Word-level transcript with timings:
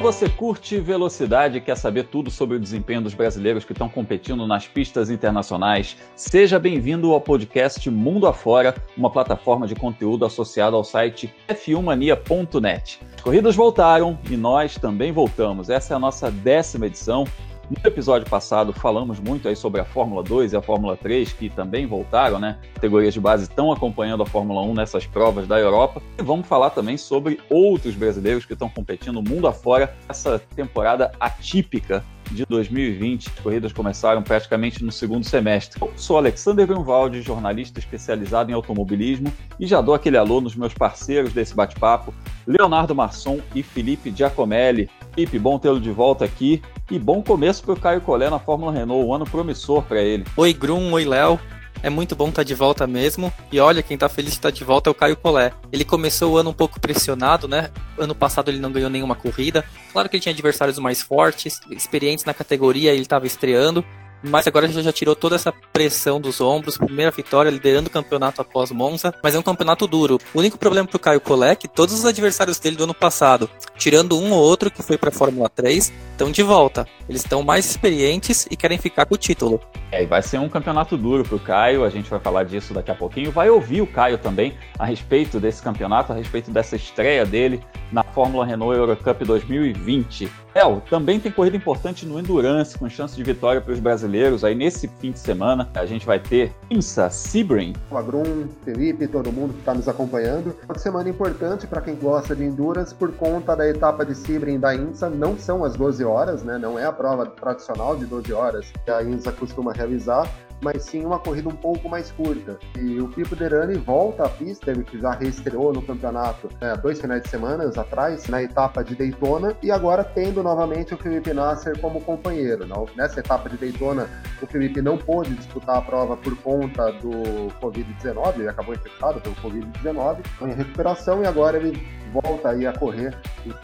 Você 0.00 0.28
curte 0.28 0.78
velocidade 0.78 1.58
e 1.58 1.60
quer 1.60 1.76
saber 1.76 2.04
tudo 2.04 2.30
sobre 2.30 2.56
o 2.56 2.60
desempenho 2.60 3.02
dos 3.02 3.14
brasileiros 3.14 3.64
que 3.64 3.72
estão 3.72 3.88
competindo 3.88 4.46
nas 4.46 4.66
pistas 4.66 5.10
internacionais? 5.10 5.96
Seja 6.14 6.56
bem-vindo 6.58 7.12
ao 7.12 7.20
podcast 7.20 7.90
Mundo 7.90 8.28
Afora, 8.28 8.76
uma 8.96 9.10
plataforma 9.10 9.66
de 9.66 9.74
conteúdo 9.74 10.24
associada 10.24 10.76
ao 10.76 10.84
site 10.84 11.34
f1mania.net. 11.48 13.00
As 13.16 13.20
corridas 13.20 13.56
voltaram 13.56 14.16
e 14.30 14.36
nós 14.36 14.76
também 14.76 15.10
voltamos. 15.10 15.68
Essa 15.68 15.94
é 15.94 15.96
a 15.96 16.00
nossa 16.00 16.30
décima 16.30 16.86
edição 16.86 17.24
no 17.70 17.88
episódio 17.88 18.28
passado 18.28 18.72
falamos 18.72 19.20
muito 19.20 19.48
aí 19.48 19.54
sobre 19.54 19.80
a 19.80 19.84
Fórmula 19.84 20.22
2 20.22 20.52
e 20.52 20.56
a 20.56 20.62
Fórmula 20.62 20.96
3, 20.96 21.32
que 21.32 21.50
também 21.50 21.86
voltaram, 21.86 22.38
né? 22.38 22.58
Categorias 22.74 23.12
de 23.12 23.20
base 23.20 23.44
estão 23.44 23.70
acompanhando 23.70 24.22
a 24.22 24.26
Fórmula 24.26 24.62
1 24.62 24.74
nessas 24.74 25.06
provas 25.06 25.46
da 25.46 25.58
Europa. 25.58 26.00
E 26.18 26.22
vamos 26.22 26.46
falar 26.46 26.70
também 26.70 26.96
sobre 26.96 27.40
outros 27.50 27.94
brasileiros 27.94 28.46
que 28.46 28.54
estão 28.54 28.68
competindo 28.68 29.22
mundo 29.22 29.46
afora 29.46 29.94
essa 30.08 30.38
temporada 30.38 31.12
atípica 31.20 32.04
de 32.30 32.44
2020. 32.46 33.28
As 33.28 33.42
corridas 33.42 33.72
começaram 33.72 34.22
praticamente 34.22 34.84
no 34.84 34.92
segundo 34.92 35.24
semestre. 35.24 35.80
Eu 35.80 35.92
sou 35.96 36.16
Alexander 36.16 36.66
Grunwald, 36.66 37.20
jornalista 37.22 37.78
especializado 37.78 38.50
em 38.50 38.54
automobilismo, 38.54 39.32
e 39.58 39.66
já 39.66 39.80
dou 39.80 39.94
aquele 39.94 40.16
alô 40.16 40.40
nos 40.40 40.54
meus 40.54 40.74
parceiros 40.74 41.32
desse 41.32 41.54
bate-papo, 41.54 42.14
Leonardo 42.46 42.94
Marçom 42.94 43.40
e 43.54 43.62
Felipe 43.62 44.12
Giacomelli. 44.14 44.88
Felipe, 45.14 45.38
bom 45.38 45.58
tê-lo 45.58 45.80
de 45.80 45.90
volta 45.90 46.24
aqui. 46.24 46.62
E 46.90 46.98
bom 46.98 47.22
começo 47.22 47.62
para 47.62 47.74
o 47.74 47.80
Caio 47.80 48.00
Collet 48.00 48.30
na 48.30 48.38
Fórmula 48.38 48.72
Renault, 48.72 49.06
um 49.06 49.12
ano 49.12 49.26
promissor 49.26 49.82
para 49.82 50.00
ele. 50.00 50.24
Oi, 50.36 50.54
Grum, 50.54 50.92
oi, 50.92 51.04
Léo. 51.04 51.38
É 51.82 51.90
muito 51.90 52.16
bom 52.16 52.28
estar 52.28 52.40
tá 52.40 52.44
de 52.44 52.54
volta 52.54 52.86
mesmo. 52.86 53.32
E 53.52 53.60
olha, 53.60 53.82
quem 53.82 53.94
está 53.94 54.08
feliz 54.08 54.32
de 54.32 54.38
estar 54.38 54.50
tá 54.50 54.56
de 54.56 54.64
volta 54.64 54.90
é 54.90 54.92
o 54.92 54.94
Caio 54.94 55.16
Collet. 55.16 55.54
Ele 55.72 55.84
começou 55.84 56.32
o 56.32 56.36
ano 56.36 56.50
um 56.50 56.54
pouco 56.54 56.80
pressionado, 56.80 57.46
né? 57.46 57.70
Ano 57.96 58.14
passado 58.14 58.50
ele 58.50 58.58
não 58.58 58.72
ganhou 58.72 58.90
nenhuma 58.90 59.14
corrida. 59.14 59.64
Claro 59.92 60.08
que 60.08 60.16
ele 60.16 60.22
tinha 60.22 60.32
adversários 60.32 60.78
mais 60.78 61.02
fortes, 61.02 61.60
experientes 61.70 62.24
na 62.24 62.34
categoria, 62.34 62.92
ele 62.92 63.02
estava 63.02 63.26
estreando. 63.26 63.84
Mas 64.22 64.46
agora 64.46 64.68
já, 64.68 64.82
já 64.82 64.92
tirou 64.92 65.14
toda 65.14 65.36
essa 65.36 65.52
pressão 65.72 66.20
dos 66.20 66.40
ombros. 66.40 66.76
Primeira 66.76 67.10
vitória, 67.10 67.50
liderando 67.50 67.88
o 67.88 67.92
campeonato 67.92 68.40
após 68.40 68.70
Monza. 68.70 69.14
Mas 69.22 69.34
é 69.34 69.38
um 69.38 69.42
campeonato 69.42 69.86
duro. 69.86 70.18
O 70.34 70.38
único 70.38 70.58
problema 70.58 70.88
pro 70.88 70.98
Caio 70.98 71.20
Collet 71.20 71.52
é 71.52 71.56
que 71.56 71.68
todos 71.68 71.94
os 71.94 72.04
adversários 72.04 72.58
dele 72.58 72.76
do 72.76 72.84
ano 72.84 72.94
passado, 72.94 73.48
tirando 73.76 74.18
um 74.18 74.32
ou 74.32 74.42
outro 74.42 74.70
que 74.70 74.82
foi 74.82 74.98
pra 74.98 75.10
Fórmula 75.10 75.48
3, 75.48 75.92
estão 76.12 76.30
de 76.30 76.42
volta. 76.42 76.86
Eles 77.08 77.22
estão 77.22 77.42
mais 77.42 77.64
experientes 77.64 78.46
e 78.50 78.56
querem 78.56 78.76
ficar 78.76 79.06
com 79.06 79.14
o 79.14 79.18
título. 79.18 79.60
É, 79.90 80.02
e 80.02 80.06
vai 80.06 80.20
ser 80.20 80.38
um 80.38 80.48
campeonato 80.48 80.96
duro 80.96 81.24
pro 81.24 81.38
Caio. 81.38 81.84
A 81.84 81.90
gente 81.90 82.10
vai 82.10 82.20
falar 82.20 82.44
disso 82.44 82.74
daqui 82.74 82.90
a 82.90 82.94
pouquinho. 82.94 83.30
Vai 83.30 83.48
ouvir 83.48 83.80
o 83.80 83.86
Caio 83.86 84.18
também 84.18 84.54
a 84.78 84.84
respeito 84.84 85.40
desse 85.40 85.62
campeonato, 85.62 86.12
a 86.12 86.16
respeito 86.16 86.50
dessa 86.50 86.76
estreia 86.76 87.24
dele 87.24 87.62
na 87.90 88.02
Fórmula 88.02 88.44
Renault 88.44 88.76
Eurocup 88.76 89.24
2020. 89.24 90.30
El, 90.54 90.82
também 90.90 91.20
tem 91.20 91.30
corrida 91.30 91.56
importante 91.56 92.04
no 92.04 92.18
Endurance, 92.18 92.76
com 92.76 92.88
chance 92.88 93.14
de 93.14 93.22
vitória 93.22 93.60
para 93.60 93.72
os 93.72 93.78
brasileiros. 93.78 94.07
Aí 94.42 94.54
nesse 94.54 94.88
fim 94.88 95.12
de 95.12 95.18
semana 95.18 95.68
a 95.74 95.84
gente 95.84 96.06
vai 96.06 96.18
ter 96.18 96.52
Insa, 96.70 97.10
Sebring. 97.10 97.74
Agrum, 97.90 98.48
Felipe, 98.64 99.06
todo 99.06 99.30
mundo 99.30 99.52
que 99.52 99.60
está 99.60 99.74
nos 99.74 99.86
acompanhando. 99.86 100.54
Uma 100.64 100.78
semana 100.78 101.08
importante 101.08 101.66
para 101.66 101.80
quem 101.80 101.94
gosta 101.94 102.34
de 102.34 102.44
Endurance 102.44 102.94
por 102.94 103.12
conta 103.12 103.54
da 103.54 103.68
etapa 103.68 104.04
de 104.04 104.14
Sebring 104.14 104.58
da 104.58 104.74
INSA. 104.74 105.10
Não 105.10 105.36
são 105.36 105.64
as 105.64 105.76
12 105.76 106.04
horas, 106.04 106.42
né? 106.42 106.56
Não 106.58 106.78
é 106.78 106.84
a 106.84 106.92
prova 106.92 107.26
tradicional 107.26 107.96
de 107.96 108.06
12 108.06 108.32
horas 108.32 108.72
que 108.84 108.90
a 108.90 109.02
INSA 109.02 109.32
costuma 109.32 109.72
realizar 109.72 110.28
mas 110.60 110.84
sim 110.84 111.04
uma 111.04 111.18
corrida 111.18 111.48
um 111.48 111.56
pouco 111.56 111.88
mais 111.88 112.10
curta. 112.10 112.58
E 112.78 113.00
o 113.00 113.08
Pipo 113.08 113.36
Derani 113.36 113.74
volta 113.78 114.24
à 114.24 114.28
pista, 114.28 114.70
ele 114.70 114.84
já 114.94 115.12
reestreou 115.12 115.72
no 115.72 115.82
campeonato 115.82 116.48
né, 116.60 116.74
dois 116.76 117.00
finais 117.00 117.22
de 117.22 117.28
semana 117.28 117.64
atrás, 117.68 118.26
na 118.28 118.42
etapa 118.42 118.82
de 118.82 118.94
Daytona, 118.94 119.56
e 119.62 119.70
agora 119.70 120.02
tendo 120.02 120.42
novamente 120.42 120.94
o 120.94 120.96
Felipe 120.96 121.32
Nasser 121.32 121.78
como 121.80 122.00
companheiro. 122.00 122.66
Nessa 122.96 123.20
etapa 123.20 123.48
de 123.48 123.56
Daytona, 123.56 124.08
o 124.42 124.46
Felipe 124.46 124.80
não 124.82 124.96
pôde 124.96 125.34
disputar 125.34 125.76
a 125.76 125.82
prova 125.82 126.16
por 126.16 126.36
conta 126.38 126.90
do 126.92 127.48
Covid-19, 127.60 128.40
ele 128.40 128.48
acabou 128.48 128.74
infectado 128.74 129.20
pelo 129.20 129.34
Covid-19, 129.36 130.18
em 130.42 130.52
recuperação, 130.52 131.22
e 131.22 131.26
agora 131.26 131.56
ele 131.56 131.86
volta 132.12 132.50
aí 132.50 132.66
a 132.66 132.72
correr 132.72 133.14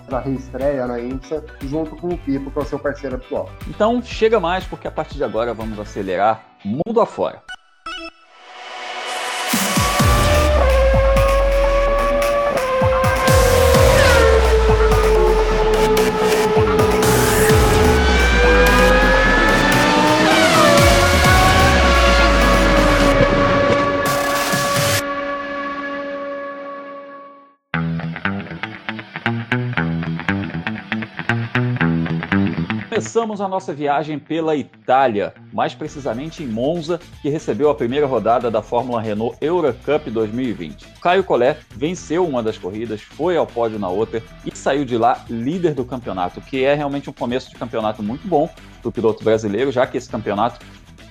para 0.07 0.21
reestreia 0.21 0.87
na 0.87 1.01
INSA 1.01 1.45
junto 1.63 1.97
com 1.97 2.09
o 2.09 2.19
Pipo, 2.19 2.51
que 2.51 2.59
é 2.59 2.63
o 2.63 2.65
seu 2.65 2.79
parceiro 2.79 3.17
atual. 3.17 3.49
Então 3.69 4.03
chega 4.03 4.39
mais, 4.39 4.65
porque 4.65 4.87
a 4.87 4.91
partir 4.91 5.17
de 5.17 5.25
agora 5.25 5.55
vamos 5.55 5.79
acelerar 5.79 6.54
mundo 6.65 7.01
afora. 7.01 7.43
Começamos 33.15 33.41
a 33.41 33.47
nossa 33.47 33.73
viagem 33.73 34.19
pela 34.19 34.57
Itália, 34.57 35.35
mais 35.53 35.73
precisamente 35.73 36.43
em 36.43 36.49
Monza, 36.49 36.99
que 37.23 37.29
recebeu 37.29 37.71
a 37.71 37.75
primeira 37.75 38.09
rodada 38.09 38.51
da 38.51 38.61
Fórmula 38.61 39.01
Renault 39.01 39.37
Eurocup 39.41 40.11
2020. 40.11 40.85
Caio 41.01 41.23
Collet 41.23 41.57
venceu 41.77 42.27
uma 42.27 42.43
das 42.43 42.59
corridas, 42.59 43.03
foi 43.03 43.37
ao 43.37 43.47
pódio 43.47 43.79
na 43.79 43.89
outra 43.89 44.21
e 44.45 44.51
saiu 44.57 44.85
de 44.85 44.99
lá 44.99 45.25
líder 45.31 45.75
do 45.75 45.85
campeonato, 45.85 46.41
que 46.41 46.65
é 46.65 46.75
realmente 46.75 47.09
um 47.09 47.13
começo 47.13 47.49
de 47.51 47.55
campeonato 47.55 48.03
muito 48.03 48.27
bom 48.27 48.51
para 48.83 48.89
o 48.89 48.93
piloto 48.93 49.23
brasileiro, 49.23 49.71
já 49.71 49.87
que 49.87 49.97
esse 49.97 50.11
campeonato 50.11 50.59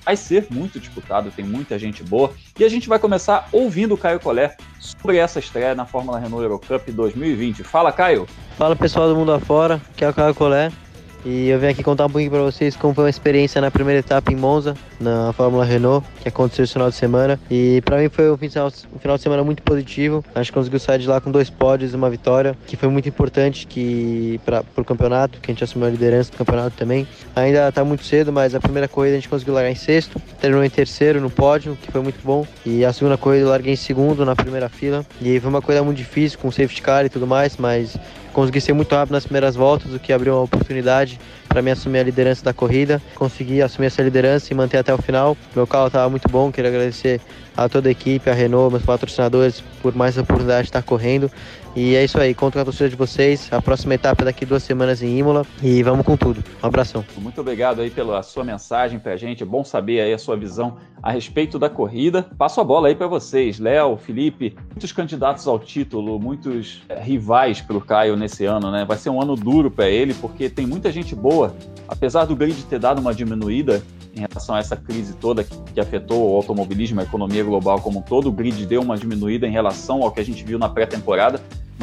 vai 0.04 0.14
ser 0.14 0.46
muito 0.50 0.78
disputado, 0.78 1.30
tem 1.30 1.42
muita 1.42 1.78
gente 1.78 2.02
boa. 2.02 2.32
E 2.58 2.64
a 2.64 2.68
gente 2.68 2.86
vai 2.86 2.98
começar 2.98 3.48
ouvindo 3.50 3.94
o 3.94 3.98
Caio 3.98 4.20
Collet 4.20 4.54
sobre 4.78 5.16
essa 5.16 5.38
estreia 5.38 5.74
na 5.74 5.86
Fórmula 5.86 6.18
Renault 6.18 6.42
Eurocup 6.42 6.92
2020. 6.92 7.64
Fala, 7.64 7.90
Caio! 7.90 8.28
Fala 8.58 8.76
pessoal 8.76 9.08
do 9.08 9.16
mundo 9.16 9.32
afora, 9.32 9.80
que 9.96 10.04
é 10.04 10.10
o 10.10 10.12
Caio 10.12 10.34
Collet. 10.34 10.83
E 11.24 11.48
eu 11.48 11.58
venho 11.58 11.72
aqui 11.72 11.82
contar 11.82 12.04
um 12.04 12.10
pouquinho 12.10 12.30
para 12.30 12.42
vocês 12.42 12.76
como 12.76 12.92
foi 12.92 13.06
a 13.06 13.10
experiência 13.10 13.60
na 13.60 13.70
primeira 13.70 14.00
etapa 14.00 14.30
em 14.30 14.36
Monza, 14.36 14.74
na 15.00 15.32
Fórmula 15.32 15.64
Renault, 15.64 16.06
que 16.20 16.28
aconteceu 16.28 16.64
esse 16.64 16.74
final 16.74 16.90
de 16.90 16.96
semana. 16.96 17.40
E 17.50 17.80
para 17.82 17.98
mim 17.98 18.10
foi 18.10 18.30
um 18.30 18.36
final, 18.36 18.70
um 18.94 18.98
final 18.98 19.16
de 19.16 19.22
semana 19.22 19.42
muito 19.42 19.62
positivo. 19.62 20.22
Acho 20.34 20.52
que 20.52 20.58
conseguiu 20.58 20.78
sair 20.78 20.98
de 20.98 21.08
lá 21.08 21.20
com 21.20 21.30
dois 21.30 21.48
pódios 21.48 21.92
e 21.92 21.96
uma 21.96 22.10
vitória, 22.10 22.54
que 22.66 22.76
foi 22.76 22.90
muito 22.90 23.08
importante 23.08 23.66
que 23.66 24.38
para 24.44 24.62
o 24.76 24.84
campeonato, 24.84 25.40
que 25.40 25.50
a 25.50 25.54
gente 25.54 25.64
assumiu 25.64 25.88
a 25.88 25.90
liderança 25.90 26.30
do 26.30 26.36
campeonato 26.36 26.76
também. 26.76 27.08
Ainda 27.34 27.68
está 27.68 27.82
muito 27.82 28.04
cedo, 28.04 28.30
mas 28.30 28.54
a 28.54 28.60
primeira 28.60 28.86
corrida 28.86 29.16
a 29.16 29.18
gente 29.18 29.28
conseguiu 29.28 29.54
largar 29.54 29.70
em 29.70 29.76
sexto, 29.76 30.20
terminou 30.40 30.62
em 30.62 30.70
terceiro 30.70 31.22
no 31.22 31.30
pódio, 31.30 31.78
que 31.80 31.90
foi 31.90 32.02
muito 32.02 32.18
bom. 32.22 32.46
E 32.66 32.84
a 32.84 32.92
segunda 32.92 33.16
corrida 33.16 33.44
eu 33.44 33.48
larguei 33.48 33.72
em 33.72 33.76
segundo 33.76 34.26
na 34.26 34.36
primeira 34.36 34.68
fila. 34.68 35.04
E 35.22 35.40
foi 35.40 35.48
uma 35.48 35.62
corrida 35.62 35.82
muito 35.82 35.96
difícil, 35.96 36.38
com 36.38 36.50
safety 36.50 36.82
car 36.82 37.06
e 37.06 37.08
tudo 37.08 37.26
mais, 37.26 37.56
mas 37.56 37.96
consegui 38.34 38.60
ser 38.60 38.74
muito 38.74 38.94
rápido 38.94 39.12
nas 39.12 39.24
primeiras 39.24 39.56
voltas, 39.56 39.94
o 39.94 39.98
que 39.98 40.12
abriu 40.12 40.34
uma 40.34 40.42
oportunidade 40.42 41.18
para 41.48 41.62
mim 41.62 41.70
assumir 41.70 42.00
a 42.00 42.02
liderança 42.02 42.44
da 42.44 42.52
corrida. 42.52 43.00
Consegui 43.14 43.62
assumir 43.62 43.86
essa 43.86 44.02
liderança 44.02 44.52
e 44.52 44.56
manter 44.56 44.78
até 44.78 44.92
o 44.92 44.98
final. 44.98 45.36
Meu 45.54 45.66
carro 45.66 45.86
estava 45.86 46.10
muito 46.10 46.28
bom, 46.28 46.50
queria 46.50 46.68
agradecer 46.68 47.20
a 47.56 47.68
toda 47.68 47.88
a 47.88 47.92
equipe, 47.92 48.28
a 48.28 48.34
Renault, 48.34 48.72
meus 48.72 48.84
patrocinadores 48.84 49.62
por 49.80 49.94
mais 49.94 50.18
oportunidade 50.18 50.62
de 50.62 50.68
estar 50.68 50.82
correndo. 50.82 51.30
E 51.76 51.94
é 51.94 52.04
isso 52.04 52.20
aí, 52.20 52.34
conto 52.34 52.54
com 52.54 52.60
a 52.60 52.64
torcida 52.64 52.88
de 52.88 52.96
vocês. 52.96 53.48
A 53.52 53.62
próxima 53.62 53.94
etapa 53.94 54.22
é 54.22 54.26
daqui 54.26 54.44
duas 54.44 54.62
semanas 54.62 55.02
em 55.02 55.18
Imola 55.18 55.46
e 55.62 55.82
vamos 55.82 56.04
com 56.04 56.16
tudo. 56.16 56.42
Um 56.62 56.66
abração. 56.66 57.04
Muito 57.16 57.40
obrigado 57.40 57.80
aí 57.80 57.90
pela 57.90 58.22
sua 58.22 58.44
mensagem 58.44 58.98
pra 58.98 59.16
gente. 59.16 59.42
É 59.42 59.46
bom 59.46 59.64
saber 59.64 60.00
aí 60.00 60.12
a 60.12 60.18
sua 60.18 60.36
visão 60.36 60.76
a 61.04 61.10
respeito 61.10 61.58
da 61.58 61.68
corrida. 61.68 62.22
Passo 62.38 62.62
a 62.62 62.64
bola 62.64 62.88
aí 62.88 62.94
para 62.94 63.06
vocês, 63.06 63.58
Léo, 63.58 63.98
Felipe, 63.98 64.56
muitos 64.70 64.90
candidatos 64.90 65.46
ao 65.46 65.58
título, 65.58 66.18
muitos 66.18 66.82
é, 66.88 66.98
rivais 66.98 67.60
para 67.60 67.76
o 67.76 67.80
Caio 67.80 68.16
nesse 68.16 68.46
ano, 68.46 68.70
né? 68.70 68.86
Vai 68.86 68.96
ser 68.96 69.10
um 69.10 69.20
ano 69.20 69.36
duro 69.36 69.70
para 69.70 69.86
ele 69.86 70.14
porque 70.14 70.48
tem 70.48 70.66
muita 70.66 70.90
gente 70.90 71.14
boa. 71.14 71.54
Apesar 71.86 72.24
do 72.24 72.34
grid 72.34 72.64
ter 72.64 72.78
dado 72.78 73.02
uma 73.02 73.14
diminuída, 73.14 73.82
em 74.16 74.20
relação 74.20 74.54
a 74.54 74.60
essa 74.60 74.76
crise 74.76 75.12
toda 75.14 75.44
que, 75.44 75.78
afetou 75.78 76.30
o 76.32 76.36
automobilismo, 76.36 77.00
a 77.00 77.02
economia 77.02 77.44
global 77.44 77.80
como 77.80 77.98
um 77.98 78.02
todo. 78.02 78.30
O 78.30 78.32
grid 78.32 78.64
deu 78.64 78.80
uma 78.80 78.96
diminuída 78.96 79.46
em 79.46 79.50
relação 79.50 80.02
ao 80.02 80.10
que 80.10 80.20
a 80.20 80.24
gente 80.24 80.42
viu 80.42 80.58
na 80.58 80.68
pré-temporada, 80.68 81.38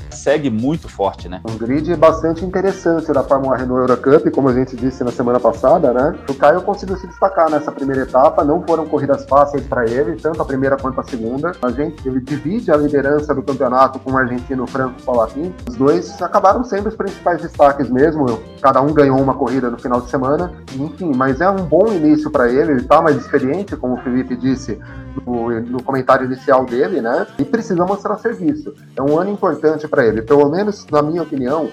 segue 0.10 0.50
muito 0.50 0.88
forte, 0.88 1.28
né? 1.28 1.42
Um 1.50 1.58
grid 1.58 1.96
bastante 1.96 2.46
interessante 2.46 3.12
da 3.12 3.24
Fórmula 3.24 3.58
Renault 3.58 3.82
Eurocup, 3.82 4.30
como 4.32 4.50
a 4.50 4.54
gente 4.54 4.76
disse 4.76 5.04
na 5.04 5.12
semana 5.12 5.40
passada, 5.40 5.94
né? 5.94 6.16
O 6.30 6.34
Caio 6.34 6.62
conseguiu 6.62 6.98
se 6.98 7.08
destacar 7.08 7.50
nessa 7.50 7.72
primeira 7.72 8.04
etapa, 8.04 8.44
não 8.44 8.62
foram 8.64 8.86
corridas 8.86 9.26
fáceis 9.26 9.66
para 9.66 9.86
ele, 9.86 10.16
tanto 10.16 10.42
a 10.42 10.46
primeira 10.46 10.78
quanto 10.78 11.00
a 11.00 11.04
segunda. 11.04 11.54
A 11.62 11.72
gente, 11.72 12.08
ele 12.08 12.20
divide 12.20 12.72
a 12.72 12.78
liderança 12.78 13.34
do 13.34 13.42
campeonato 13.42 14.00
com 14.00 14.12
o 14.12 14.18
argentino 14.18 14.68
Franco 14.68 15.02
Palatin. 15.04 15.54
Os 15.68 15.76
dois 15.76 16.22
acabaram 16.22 16.64
sendo 16.64 16.88
os 16.88 16.96
principais 16.96 17.42
destaques 17.42 17.90
mesmo, 17.90 18.40
cada 18.62 18.82
um 18.82 18.94
ganhou 18.94 19.20
uma 19.20 19.34
corrida 19.34 19.70
no 19.70 19.78
final 19.78 20.02
de 20.02 20.10
semana. 20.10 20.52
Enfim, 20.76 21.12
mas 21.16 21.42
é 21.42 21.50
um 21.50 21.64
bom 21.64 21.92
início 21.92 22.30
para 22.30 22.50
ele, 22.50 22.72
ele 22.72 22.82
está 22.82 23.02
mais 23.02 23.18
experiente, 23.18 23.76
como 23.76 23.96
o 23.96 23.98
Felipe 24.02 24.36
disse, 24.36 24.80
no, 25.26 25.84
comentário 25.84 26.26
inicial 26.26 26.66
dele, 26.66 27.02
né? 27.02 27.28
E 27.38 27.46
precisa 27.46 27.86
mostrar 27.86 28.18
serviço. 28.18 28.74
É 28.96 29.02
um 29.02 29.20
ano 29.20 29.32
importante 29.32 29.88
para 29.88 30.06
ele. 30.06 30.22
Pelo 30.22 30.50
menos, 30.50 30.86
na 30.88 31.02
minha 31.02 31.24
opinião, 31.24 31.70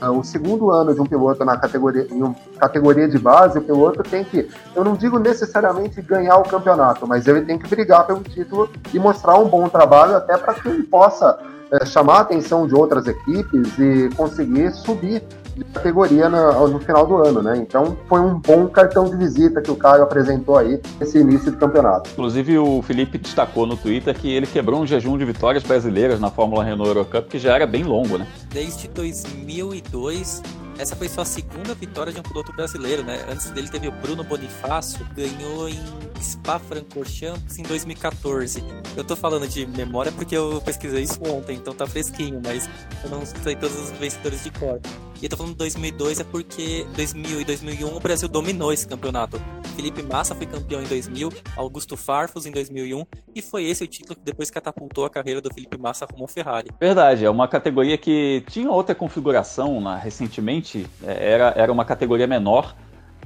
é 0.00 0.08
o 0.08 0.22
segundo 0.22 0.70
ano 0.70 0.94
de 0.94 1.00
um 1.00 1.06
piloto 1.06 1.44
na 1.44 1.56
categoria, 1.56 2.06
em 2.10 2.34
categoria 2.58 3.08
de 3.08 3.18
base, 3.18 3.58
o 3.58 3.62
piloto 3.62 4.02
tem 4.02 4.22
que, 4.22 4.48
eu 4.74 4.84
não 4.84 4.94
digo 4.94 5.18
necessariamente 5.18 6.00
ganhar 6.00 6.36
o 6.36 6.44
campeonato, 6.44 7.06
mas 7.06 7.26
ele 7.26 7.42
tem 7.42 7.58
que 7.58 7.68
brigar 7.68 8.06
pelo 8.06 8.20
título 8.20 8.70
e 8.94 8.98
mostrar 8.98 9.36
um 9.38 9.48
bom 9.48 9.68
trabalho 9.68 10.16
até 10.16 10.36
para 10.36 10.54
que 10.54 10.68
ele 10.68 10.84
possa 10.84 11.38
é, 11.70 11.84
chamar 11.86 12.18
a 12.18 12.20
atenção 12.20 12.66
de 12.66 12.74
outras 12.74 13.06
equipes 13.06 13.78
e 13.78 14.08
conseguir 14.16 14.72
subir 14.72 15.22
de 15.56 15.64
categoria 15.64 16.28
no, 16.28 16.68
no, 16.68 16.78
final 16.80 17.06
do 17.06 17.16
ano, 17.16 17.42
né? 17.42 17.56
Então 17.56 17.96
foi 18.08 18.20
um 18.20 18.38
bom 18.38 18.68
cartão 18.68 19.10
de 19.10 19.16
visita 19.16 19.60
que 19.60 19.70
o 19.70 19.76
Caio 19.76 20.04
apresentou 20.04 20.56
aí 20.56 20.80
nesse 21.00 21.18
início 21.18 21.50
de 21.50 21.56
campeonato. 21.56 22.10
Inclusive 22.12 22.58
o 22.58 22.80
Felipe 22.82 23.18
destacou 23.18 23.66
no 23.66 23.76
Twitter 23.76 24.14
que 24.14 24.30
ele 24.30 24.46
quebrou 24.46 24.80
um 24.80 24.86
jejum 24.86 25.18
de 25.18 25.24
vitórias 25.24 25.64
brasileiras 25.64 26.20
na 26.20 26.30
Fórmula 26.30 26.62
Renault 26.62 26.88
Eurocup 26.88 27.28
que 27.28 27.38
já 27.38 27.54
era 27.54 27.66
bem 27.66 27.82
longo, 27.82 28.18
né? 28.18 28.26
Desde 28.52 28.88
2002 28.88 30.42
essa 30.78 30.94
foi 30.94 31.08
sua 31.08 31.24
segunda 31.24 31.74
vitória 31.74 32.12
de 32.12 32.20
um 32.20 32.22
piloto 32.22 32.52
brasileiro, 32.52 33.02
né? 33.02 33.24
Antes 33.28 33.50
dele 33.50 33.68
teve 33.68 33.88
o 33.88 33.92
Bruno 33.92 34.22
Bonifácio, 34.22 35.04
ganhou 35.14 35.68
em 35.68 35.80
Spa-Francorchamps 36.22 37.58
em 37.58 37.62
2014. 37.62 38.62
Eu 38.96 39.04
tô 39.04 39.16
falando 39.16 39.46
de 39.48 39.66
memória 39.66 40.12
porque 40.12 40.36
eu 40.36 40.60
pesquisei 40.60 41.02
isso 41.02 41.20
ontem, 41.24 41.56
então 41.56 41.74
tá 41.74 41.86
fresquinho, 41.86 42.40
mas 42.42 42.68
eu 43.02 43.10
não 43.10 43.26
sei 43.26 43.56
todos 43.56 43.76
os 43.76 43.90
vencedores 43.90 44.44
de 44.44 44.50
cor. 44.52 44.80
E 45.20 45.24
eu 45.24 45.28
tô 45.28 45.36
falando 45.36 45.52
de 45.52 45.58
2002 45.58 46.20
é 46.20 46.24
porque 46.24 46.86
2000 46.94 47.40
e 47.40 47.44
2001 47.44 47.96
o 47.96 47.98
Brasil 47.98 48.28
dominou 48.28 48.72
esse 48.72 48.86
campeonato. 48.86 49.40
Felipe 49.74 50.00
Massa 50.00 50.32
foi 50.32 50.46
campeão 50.46 50.80
em 50.80 50.86
2000, 50.86 51.32
Augusto 51.56 51.96
Farfus 51.96 52.46
em 52.46 52.52
2001 52.52 53.04
e 53.34 53.42
foi 53.42 53.64
esse 53.64 53.82
o 53.82 53.86
título 53.88 54.14
que 54.14 54.22
depois 54.22 54.48
catapultou 54.48 55.04
a 55.04 55.10
carreira 55.10 55.40
do 55.40 55.52
Felipe 55.52 55.76
Massa 55.76 56.06
rumo 56.08 56.22
ao 56.22 56.28
Ferrari. 56.28 56.70
Verdade, 56.80 57.24
é 57.24 57.30
uma 57.30 57.48
categoria 57.48 57.98
que 57.98 58.44
tinha 58.48 58.70
outra 58.70 58.94
configuração 58.94 59.80
né, 59.80 60.00
recentemente, 60.00 60.86
é, 61.04 61.32
era, 61.32 61.52
era 61.56 61.72
uma 61.72 61.84
categoria 61.84 62.28
menor 62.28 62.76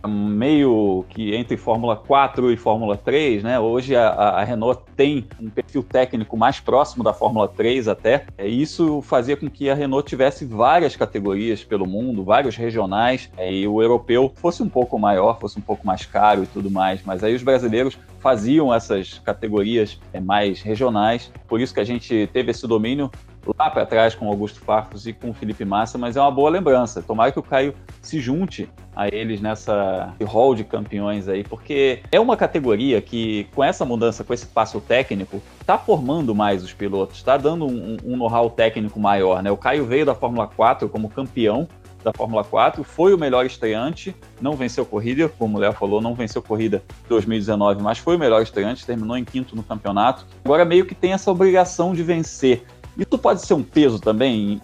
meio 0.09 1.05
que 1.09 1.35
entre 1.35 1.57
Fórmula 1.57 1.97
4 1.97 2.53
e 2.53 2.57
Fórmula 2.57 2.97
3, 2.97 3.43
né? 3.43 3.59
Hoje 3.59 3.95
a, 3.95 4.09
a, 4.09 4.45
Renault 4.45 4.83
tem 4.97 5.27
um 5.41 5.49
perfil 5.49 5.83
técnico 5.83 6.37
mais 6.37 6.61
próximo 6.61 7.05
da 7.05 7.13
Fórmula 7.13 7.49
3 7.49 7.89
até. 7.89 8.27
É, 8.37 8.47
isso 8.47 9.01
fazia 9.03 9.37
com 9.37 9.49
que 9.49 9.71
a 9.71 9.75
Renault 9.75 10.09
tivesse 10.09 10.45
várias 10.45 10.97
categorias 10.97 11.63
pelo 11.63 11.87
mundo, 11.87 12.25
vários 12.25 12.57
regionais, 12.57 13.31
é, 13.37 13.53
e 13.53 13.67
o 13.67 13.81
europeu 13.81 14.33
fosse 14.37 14.63
um 14.63 14.69
pouco 14.69 14.99
maior, 14.99 15.39
fosse 15.39 15.59
um 15.59 15.63
pouco 15.63 15.87
mais 15.87 16.05
caro 16.05 16.43
e 16.43 16.47
tudo 16.47 16.71
mais. 16.71 17.03
Mas 17.05 17.23
aí 17.23 17.35
os 17.35 17.43
brasileiros 17.43 17.97
faziam 18.21 18.73
essas 18.73 19.19
categorias 19.19 20.01
é, 20.13 20.21
mais 20.21 20.63
regionais, 20.63 21.33
por 21.49 21.61
isso 21.61 21.75
que 21.75 21.81
a 21.81 21.85
gente 21.85 22.29
teve 22.33 22.51
esse 22.51 22.67
domínio 22.67 23.11
lá 23.59 23.71
para 23.71 23.87
trás 23.87 24.15
com 24.15 24.29
Augusto 24.29 24.61
Farfus 24.61 25.07
e 25.07 25.13
com 25.13 25.33
Felipe 25.33 25.65
Massa, 25.65 25.99
mas 25.99 26.17
é 26.17 26.21
uma 26.21 26.31
boa 26.31 26.51
lembrança. 26.51 27.03
Tomara 27.03 27.33
que 27.33 27.39
o 27.39 27.43
Caio 27.43 27.75
se 28.01 28.21
junte 28.21 28.69
a 28.95 29.09
eles 29.09 29.41
nessa 29.41 30.15
hall 30.25 30.55
de 30.55 30.65
campeões 30.65 31.29
aí, 31.29 31.43
porque 31.43 32.03
é 32.13 32.21
uma 32.21 32.37
categoria 32.37 33.01
que, 33.01 33.49
com 33.55 33.65
essa 33.65 33.85
mudança, 33.85 34.23
com 34.23 34.35
esse 34.35 34.47
passo 34.47 34.81
técnico, 34.81 35.43
está 35.61 35.79
formando 35.79 36.35
mais 36.35 36.63
os 36.63 36.73
pilotos, 36.73 37.17
está 37.17 37.37
dando 37.37 37.67
um, 37.67 37.97
um 38.05 38.17
know-how 38.17 38.51
técnico 38.51 39.01
maior, 39.01 39.43
né? 39.43 39.51
O 39.51 39.57
Caio 39.57 39.87
veio 39.87 40.05
da 40.05 40.15
Fórmula 40.15 40.47
4 40.47 40.89
como 40.89 41.09
campeão 41.09 41.67
da 42.03 42.13
Fórmula 42.13 42.43
4, 42.45 42.83
foi 42.83 43.15
o 43.15 43.19
melhor 43.19 43.47
estreante, 43.47 44.15
não 44.41 44.55
venceu 44.55 44.85
corrida, 44.85 45.29
como 45.29 45.57
o 45.57 45.61
Léo 45.61 45.73
falou, 45.73 46.01
não 46.01 46.15
venceu 46.15 46.43
corrida 46.43 46.83
2019, 47.09 47.83
mas 47.83 47.99
foi 47.99 48.17
o 48.17 48.19
melhor 48.19 48.43
estreante, 48.43 48.85
terminou 48.85 49.17
em 49.17 49.25
quinto 49.25 49.55
no 49.55 49.63
campeonato. 49.63 50.27
Agora 50.45 50.65
meio 50.65 50.85
que 50.85 50.95
tem 50.95 51.13
essa 51.13 51.31
obrigação 51.31 51.95
de 51.95 52.03
vencer. 52.03 52.65
Isso 52.97 53.19
pode 53.19 53.45
ser 53.47 53.55
um 53.55 53.63
peso 53.63 53.99
também, 53.99 54.61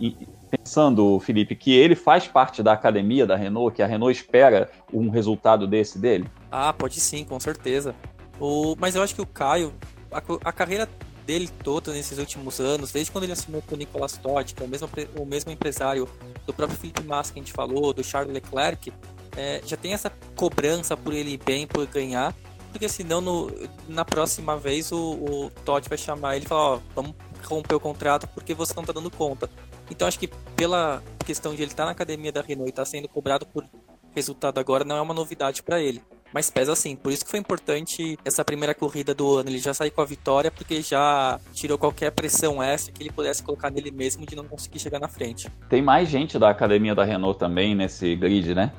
pensando, 0.50 1.18
Felipe, 1.20 1.54
que 1.54 1.72
ele 1.72 1.94
faz 1.94 2.26
parte 2.26 2.62
da 2.62 2.72
academia 2.72 3.26
da 3.26 3.36
Renault, 3.36 3.74
que 3.74 3.82
a 3.82 3.86
Renault 3.86 4.16
espera 4.16 4.70
um 4.92 5.08
resultado 5.08 5.66
desse 5.66 5.98
dele? 5.98 6.28
Ah, 6.50 6.72
pode 6.72 7.00
sim, 7.00 7.24
com 7.24 7.38
certeza. 7.38 7.94
O... 8.40 8.74
Mas 8.78 8.94
eu 8.94 9.02
acho 9.02 9.14
que 9.14 9.20
o 9.20 9.26
Caio, 9.26 9.72
a, 10.10 10.22
a 10.44 10.52
carreira 10.52 10.88
dele 11.26 11.48
toda 11.62 11.92
nesses 11.92 12.18
últimos 12.18 12.58
anos, 12.58 12.90
desde 12.90 13.12
quando 13.12 13.24
ele 13.24 13.32
assinou 13.32 13.60
com 13.60 13.74
o 13.74 13.78
Nicolas 13.78 14.16
Todd, 14.16 14.54
que 14.54 14.62
é 14.62 14.66
o 14.66 14.68
mesmo, 14.68 14.88
o 15.18 15.26
mesmo 15.26 15.50
empresário 15.52 16.08
do 16.46 16.54
próprio 16.54 16.78
Felipe 16.78 17.02
Massa 17.02 17.34
que 17.34 17.38
a 17.38 17.42
gente 17.42 17.52
falou, 17.52 17.92
do 17.92 18.02
Charles 18.02 18.32
Leclerc, 18.32 18.90
é, 19.36 19.60
já 19.66 19.76
tem 19.76 19.92
essa 19.92 20.10
cobrança 20.34 20.96
por 20.96 21.12
ele 21.12 21.32
ir 21.32 21.40
bem, 21.44 21.66
por 21.66 21.86
ganhar, 21.86 22.34
porque 22.72 22.88
senão 22.88 23.20
no, 23.20 23.52
na 23.88 24.04
próxima 24.04 24.56
vez 24.56 24.90
o, 24.90 24.98
o 24.98 25.50
Todd 25.64 25.86
vai 25.86 25.98
chamar 25.98 26.36
ele 26.36 26.46
e 26.46 26.48
falar, 26.48 26.76
ó, 26.76 26.80
vamos 26.94 27.14
romper 27.44 27.74
o 27.74 27.80
contrato 27.80 28.26
porque 28.28 28.54
você 28.54 28.74
não 28.74 28.84
tá 28.84 28.92
dando 28.92 29.10
conta. 29.10 29.48
Então 29.90 30.06
acho 30.06 30.18
que 30.18 30.28
pela 30.56 31.02
questão 31.24 31.54
de 31.54 31.62
ele 31.62 31.70
estar 31.70 31.82
tá 31.82 31.86
na 31.86 31.92
academia 31.92 32.32
da 32.32 32.40
Renault 32.40 32.68
e 32.68 32.70
estar 32.70 32.82
tá 32.82 32.86
sendo 32.86 33.08
cobrado 33.08 33.46
por 33.46 33.64
resultado 34.14 34.58
agora 34.58 34.84
não 34.84 34.96
é 34.96 35.00
uma 35.00 35.14
novidade 35.14 35.62
para 35.62 35.80
ele. 35.80 36.02
Mas 36.32 36.50
pesa 36.50 36.72
assim, 36.72 36.94
por 36.94 37.10
isso 37.10 37.24
que 37.24 37.30
foi 37.30 37.40
importante 37.40 38.18
essa 38.24 38.44
primeira 38.44 38.74
corrida 38.74 39.14
do 39.14 39.36
ano. 39.36 39.48
Ele 39.48 39.58
já 39.58 39.72
saiu 39.72 39.90
com 39.90 40.02
a 40.02 40.04
vitória 40.04 40.50
porque 40.50 40.82
já 40.82 41.40
tirou 41.52 41.78
qualquer 41.78 42.10
pressão 42.12 42.62
extra 42.62 42.92
que 42.92 43.02
ele 43.02 43.10
pudesse 43.10 43.42
colocar 43.42 43.70
nele 43.70 43.90
mesmo 43.90 44.26
de 44.26 44.36
não 44.36 44.44
conseguir 44.44 44.78
chegar 44.78 44.98
na 44.98 45.08
frente. 45.08 45.50
Tem 45.68 45.80
mais 45.80 46.08
gente 46.08 46.38
da 46.38 46.50
academia 46.50 46.94
da 46.94 47.04
Renault 47.04 47.38
também 47.38 47.74
nesse 47.74 48.14
grid, 48.14 48.54
né? 48.54 48.72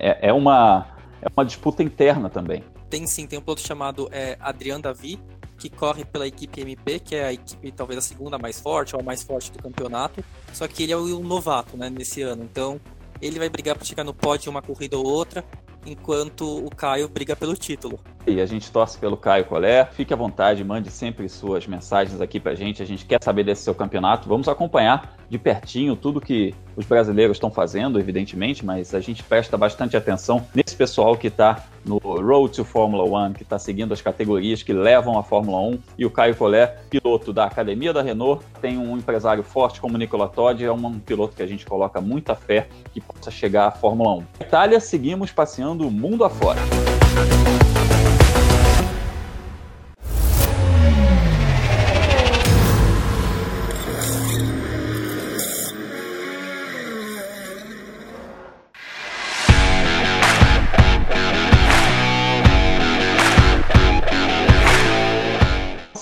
É, 0.00 0.28
é, 0.28 0.32
uma, 0.32 0.86
é 1.22 1.28
uma 1.34 1.44
disputa 1.44 1.82
interna 1.82 2.28
também. 2.28 2.64
Tem 2.90 3.06
sim, 3.06 3.26
tem 3.26 3.38
um 3.38 3.42
piloto 3.42 3.60
chamado 3.60 4.08
é, 4.12 4.36
Adrian 4.40 4.80
Davi, 4.80 5.18
que 5.64 5.70
corre 5.70 6.04
pela 6.04 6.26
equipe 6.26 6.60
MP, 6.60 6.98
que 6.98 7.16
é 7.16 7.24
a 7.24 7.32
equipe 7.32 7.72
talvez 7.72 7.98
a 7.98 8.02
segunda 8.02 8.36
mais 8.36 8.60
forte 8.60 8.94
ou 8.94 9.00
a 9.00 9.02
mais 9.02 9.22
forte 9.22 9.50
do 9.50 9.62
campeonato. 9.62 10.22
Só 10.52 10.68
que 10.68 10.82
ele 10.82 10.92
é 10.92 10.96
o 10.96 11.20
novato, 11.20 11.74
né, 11.74 11.88
nesse 11.88 12.20
ano. 12.20 12.44
Então, 12.44 12.78
ele 13.20 13.38
vai 13.38 13.48
brigar 13.48 13.74
para 13.74 13.84
chegar 13.84 14.04
no 14.04 14.12
pódio 14.12 14.50
uma 14.50 14.60
corrida 14.60 14.98
ou 14.98 15.06
outra, 15.06 15.42
enquanto 15.86 16.44
o 16.44 16.68
Caio 16.68 17.08
briga 17.08 17.34
pelo 17.34 17.56
título. 17.56 17.98
E 18.26 18.40
a 18.40 18.46
gente 18.46 18.70
torce 18.70 18.98
pelo 18.98 19.16
Caio 19.16 19.44
Colé. 19.44 19.84
Fique 19.84 20.12
à 20.12 20.16
vontade, 20.16 20.64
mande 20.64 20.90
sempre 20.90 21.28
suas 21.28 21.66
mensagens 21.66 22.20
aqui 22.20 22.40
pra 22.40 22.54
gente. 22.54 22.82
A 22.82 22.86
gente 22.86 23.04
quer 23.04 23.22
saber 23.22 23.44
desse 23.44 23.62
seu 23.62 23.74
campeonato. 23.74 24.28
Vamos 24.28 24.48
acompanhar 24.48 25.16
de 25.28 25.38
pertinho 25.38 25.94
tudo 25.94 26.20
que 26.20 26.54
os 26.76 26.86
brasileiros 26.86 27.36
estão 27.36 27.50
fazendo, 27.50 27.98
evidentemente, 27.98 28.64
mas 28.64 28.94
a 28.94 29.00
gente 29.00 29.22
presta 29.22 29.56
bastante 29.56 29.96
atenção 29.96 30.46
nesse 30.54 30.74
pessoal 30.74 31.16
que 31.16 31.28
está 31.28 31.66
no 31.84 31.98
Road 31.98 32.54
to 32.54 32.64
Fórmula 32.64 33.04
One, 33.04 33.34
que 33.34 33.42
está 33.42 33.58
seguindo 33.58 33.92
as 33.92 34.00
categorias 34.00 34.62
que 34.62 34.72
levam 34.72 35.18
a 35.18 35.22
Fórmula 35.22 35.58
1. 35.58 35.78
E 35.98 36.06
o 36.06 36.10
Caio 36.10 36.34
Collet, 36.34 36.72
piloto 36.88 37.32
da 37.32 37.44
Academia 37.44 37.92
da 37.92 38.00
Renault, 38.00 38.44
tem 38.60 38.78
um 38.78 38.96
empresário 38.96 39.42
forte 39.42 39.80
como 39.80 39.96
o 39.96 39.98
Nicola 39.98 40.28
Todd, 40.28 40.64
é 40.64 40.72
um 40.72 40.98
piloto 40.98 41.36
que 41.36 41.42
a 41.42 41.46
gente 41.46 41.66
coloca 41.66 42.00
muita 42.00 42.34
fé 42.34 42.68
que 42.92 43.00
possa 43.00 43.30
chegar 43.30 43.66
à 43.66 43.70
Fórmula 43.70 44.14
1. 44.14 44.18
Na 44.40 44.46
Itália, 44.46 44.80
seguimos 44.80 45.30
passeando 45.30 45.86
o 45.86 45.90
mundo 45.90 46.24
afora. 46.24 46.60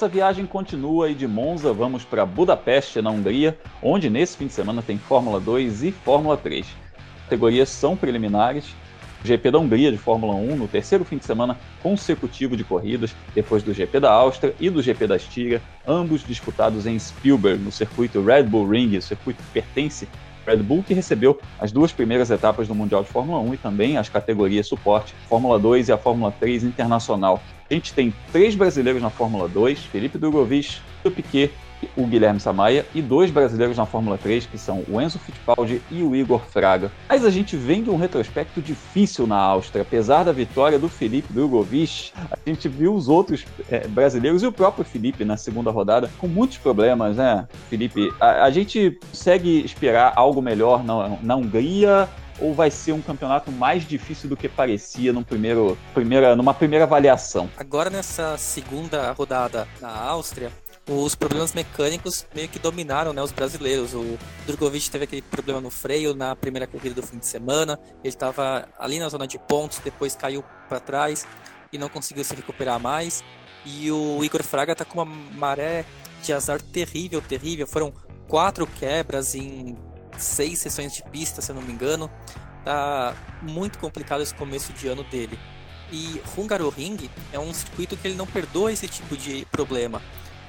Nossa 0.02 0.12
viagem 0.12 0.47
continua 0.47 1.11
e 1.11 1.14
de 1.14 1.28
Monza 1.28 1.73
vamos 1.73 2.04
para 2.04 2.26
Budapeste, 2.26 3.00
na 3.00 3.09
Hungria, 3.09 3.56
onde 3.80 4.11
nesse 4.11 4.37
fim 4.37 4.49
de 4.49 4.52
semana 4.52 4.82
tem 4.82 4.99
Fórmula 4.99 5.38
2 5.38 5.85
e 5.85 5.92
Fórmula 5.92 6.37
3. 6.37 6.66
As 6.66 7.23
categorias 7.23 7.68
são 7.68 7.97
preliminares. 7.97 8.75
GP 9.23 9.52
da 9.52 9.61
Hungria 9.61 9.92
de 9.92 9.99
Fórmula 9.99 10.35
1 10.35 10.56
no 10.56 10.66
terceiro 10.66 11.04
fim 11.04 11.18
de 11.18 11.25
semana 11.25 11.56
consecutivo 11.80 12.56
de 12.56 12.64
corridas, 12.64 13.14
depois 13.32 13.62
do 13.62 13.73
GP 13.73 14.00
da 14.00 14.11
Áustria 14.11 14.52
e 14.59 14.68
do 14.68 14.82
GP 14.82 15.06
da 15.06 15.14
Estíria, 15.14 15.62
ambos 15.87 16.25
disputados 16.26 16.85
em 16.85 16.99
Spielberg, 16.99 17.62
no 17.62 17.71
circuito 17.71 18.21
Red 18.21 18.42
Bull 18.42 18.68
Ring, 18.68 18.97
o 18.97 19.02
circuito 19.02 19.40
que 19.40 19.50
pertence 19.50 20.09
Red 20.47 20.59
Bull, 20.59 20.83
que 20.83 20.95
recebeu 20.95 21.39
as 21.59 21.73
duas 21.73 21.93
primeiras 21.93 22.31
etapas 22.31 22.69
do 22.69 22.75
Mundial 22.75 23.03
de 23.03 23.09
Fórmula 23.09 23.41
1 23.41 23.55
e 23.55 23.57
também 23.57 23.97
as 23.97 24.09
categorias 24.09 24.67
suporte, 24.67 25.15
Fórmula 25.29 25.59
2 25.59 25.89
e 25.89 25.93
a 25.93 25.99
Fórmula 25.99 26.33
3 26.39 26.65
internacional. 26.65 27.43
A 27.71 27.75
gente 27.75 27.95
tem 27.95 28.13
três 28.31 28.55
brasileiros 28.55 29.01
na 29.01 29.11
Fórmula 29.11 29.49
2, 29.49 29.79
Felipe 29.85 30.19
Drogovic, 30.19 30.79
Piquet 31.03 31.51
o 31.97 32.07
Guilherme 32.07 32.41
Samaia 32.41 32.87
e 32.95 33.03
dois 33.03 33.31
brasileiros 33.31 33.77
na 33.77 33.87
Fórmula 33.87 34.19
3, 34.19 34.47
que 34.47 34.59
são 34.59 34.85
o 34.89 35.01
Enzo 35.01 35.19
Fittipaldi 35.19 35.83
e 35.91 36.03
o 36.03 36.15
Igor 36.15 36.41
Fraga. 36.47 36.91
Mas 37.09 37.25
a 37.25 37.31
gente 37.31 37.57
vem 37.57 37.83
de 37.83 37.91
um 37.91 37.97
retrospecto 37.97 38.61
difícil 38.61 39.27
na 39.27 39.37
Áustria. 39.37 39.83
Apesar 39.83 40.25
da 40.25 40.33
vitória 40.33 40.79
do 40.79 40.89
Felipe 40.89 41.33
Drogovic, 41.33 42.12
a 42.31 42.39
gente 42.47 42.69
viu 42.69 42.95
os 42.95 43.09
outros 43.09 43.45
é, 43.71 43.87
brasileiros 43.87 44.43
e 44.43 44.47
o 44.47 44.53
próprio 44.53 44.85
Felipe 44.85 45.25
na 45.25 45.37
segunda 45.37 45.71
rodada 45.71 46.11
com 46.19 46.27
muitos 46.27 46.59
problemas, 46.59 47.17
né, 47.17 47.47
Felipe? 47.69 48.12
A, 48.21 48.45
a 48.45 48.51
gente 48.51 48.99
consegue 49.11 49.65
esperar 49.65 50.12
algo 50.17 50.41
melhor 50.41 50.85
na, 50.85 51.17
na 51.23 51.37
Hungria 51.37 52.09
ou 52.41 52.53
vai 52.53 52.71
ser 52.71 52.93
um 52.93 53.01
campeonato 53.01 53.53
mais 53.53 53.87
difícil 53.87 54.29
do 54.29 54.37
que 54.37 54.49
parecia 54.49 55.12
num 55.12 55.23
primeiro, 55.23 55.79
primeira, 55.95 56.35
numa 56.35 56.53
primeira 56.53 56.85
avaliação? 56.85 57.49
Agora 57.57 57.89
nessa 57.89 58.37
segunda 58.37 59.12
rodada 59.12 59.69
na 59.81 59.91
Áustria, 59.91 60.51
os 60.89 61.15
problemas 61.15 61.53
mecânicos 61.53 62.27
meio 62.35 62.49
que 62.49 62.59
dominaram 62.59 63.12
né, 63.12 63.23
os 63.23 63.31
brasileiros. 63.31 63.95
O 63.95 64.19
Drogovic 64.47 64.91
teve 64.91 65.05
aquele 65.05 65.23
problema 65.23 65.61
no 65.61 65.71
freio 65.71 66.15
na 66.15 66.35
primeira 66.35 66.67
corrida 66.67 67.01
do 67.01 67.07
fim 67.07 67.19
de 67.19 67.27
semana. 67.27 67.79
Ele 68.03 68.09
estava 68.09 68.69
ali 68.79 68.99
na 68.99 69.09
zona 69.09 69.27
de 69.27 69.39
pontos, 69.39 69.79
depois 69.79 70.17
caiu 70.17 70.45
para 70.69 70.81
trás 70.81 71.27
e 71.73 71.79
não 71.79 71.89
conseguiu 71.89 72.25
se 72.25 72.35
recuperar 72.35 72.81
mais. 72.81 73.23
E 73.65 73.91
o 73.93 74.25
Igor 74.25 74.43
Fraga 74.43 74.73
está 74.73 74.85
com 74.85 75.01
uma 75.01 75.05
maré 75.05 75.85
de 76.23 76.33
azar 76.33 76.61
terrível, 76.61 77.23
terrível. 77.23 77.67
Foram 77.67 77.93
quatro 78.27 78.67
quebras 78.67 79.35
em 79.37 79.77
seis 80.19 80.59
sessões 80.59 80.93
de 80.93 81.03
pista, 81.05 81.41
se 81.41 81.53
eu 81.53 81.55
não 81.55 81.62
me 81.62 81.73
engano. 81.73 82.11
Tá 82.65 83.15
muito 83.41 83.79
complicado 83.79 84.21
esse 84.21 84.35
começo 84.35 84.73
de 84.73 84.89
ano 84.89 85.05
dele. 85.05 85.39
E 85.93 86.21
Hungaroring 86.37 87.09
é 87.33 87.39
um 87.39 87.53
circuito 87.53 87.97
que 87.97 88.09
ele 88.09 88.17
não 88.17 88.27
perdoa 88.27 88.73
esse 88.73 88.89
tipo 88.89 89.17
de 89.17 89.45
problema 89.47 90.01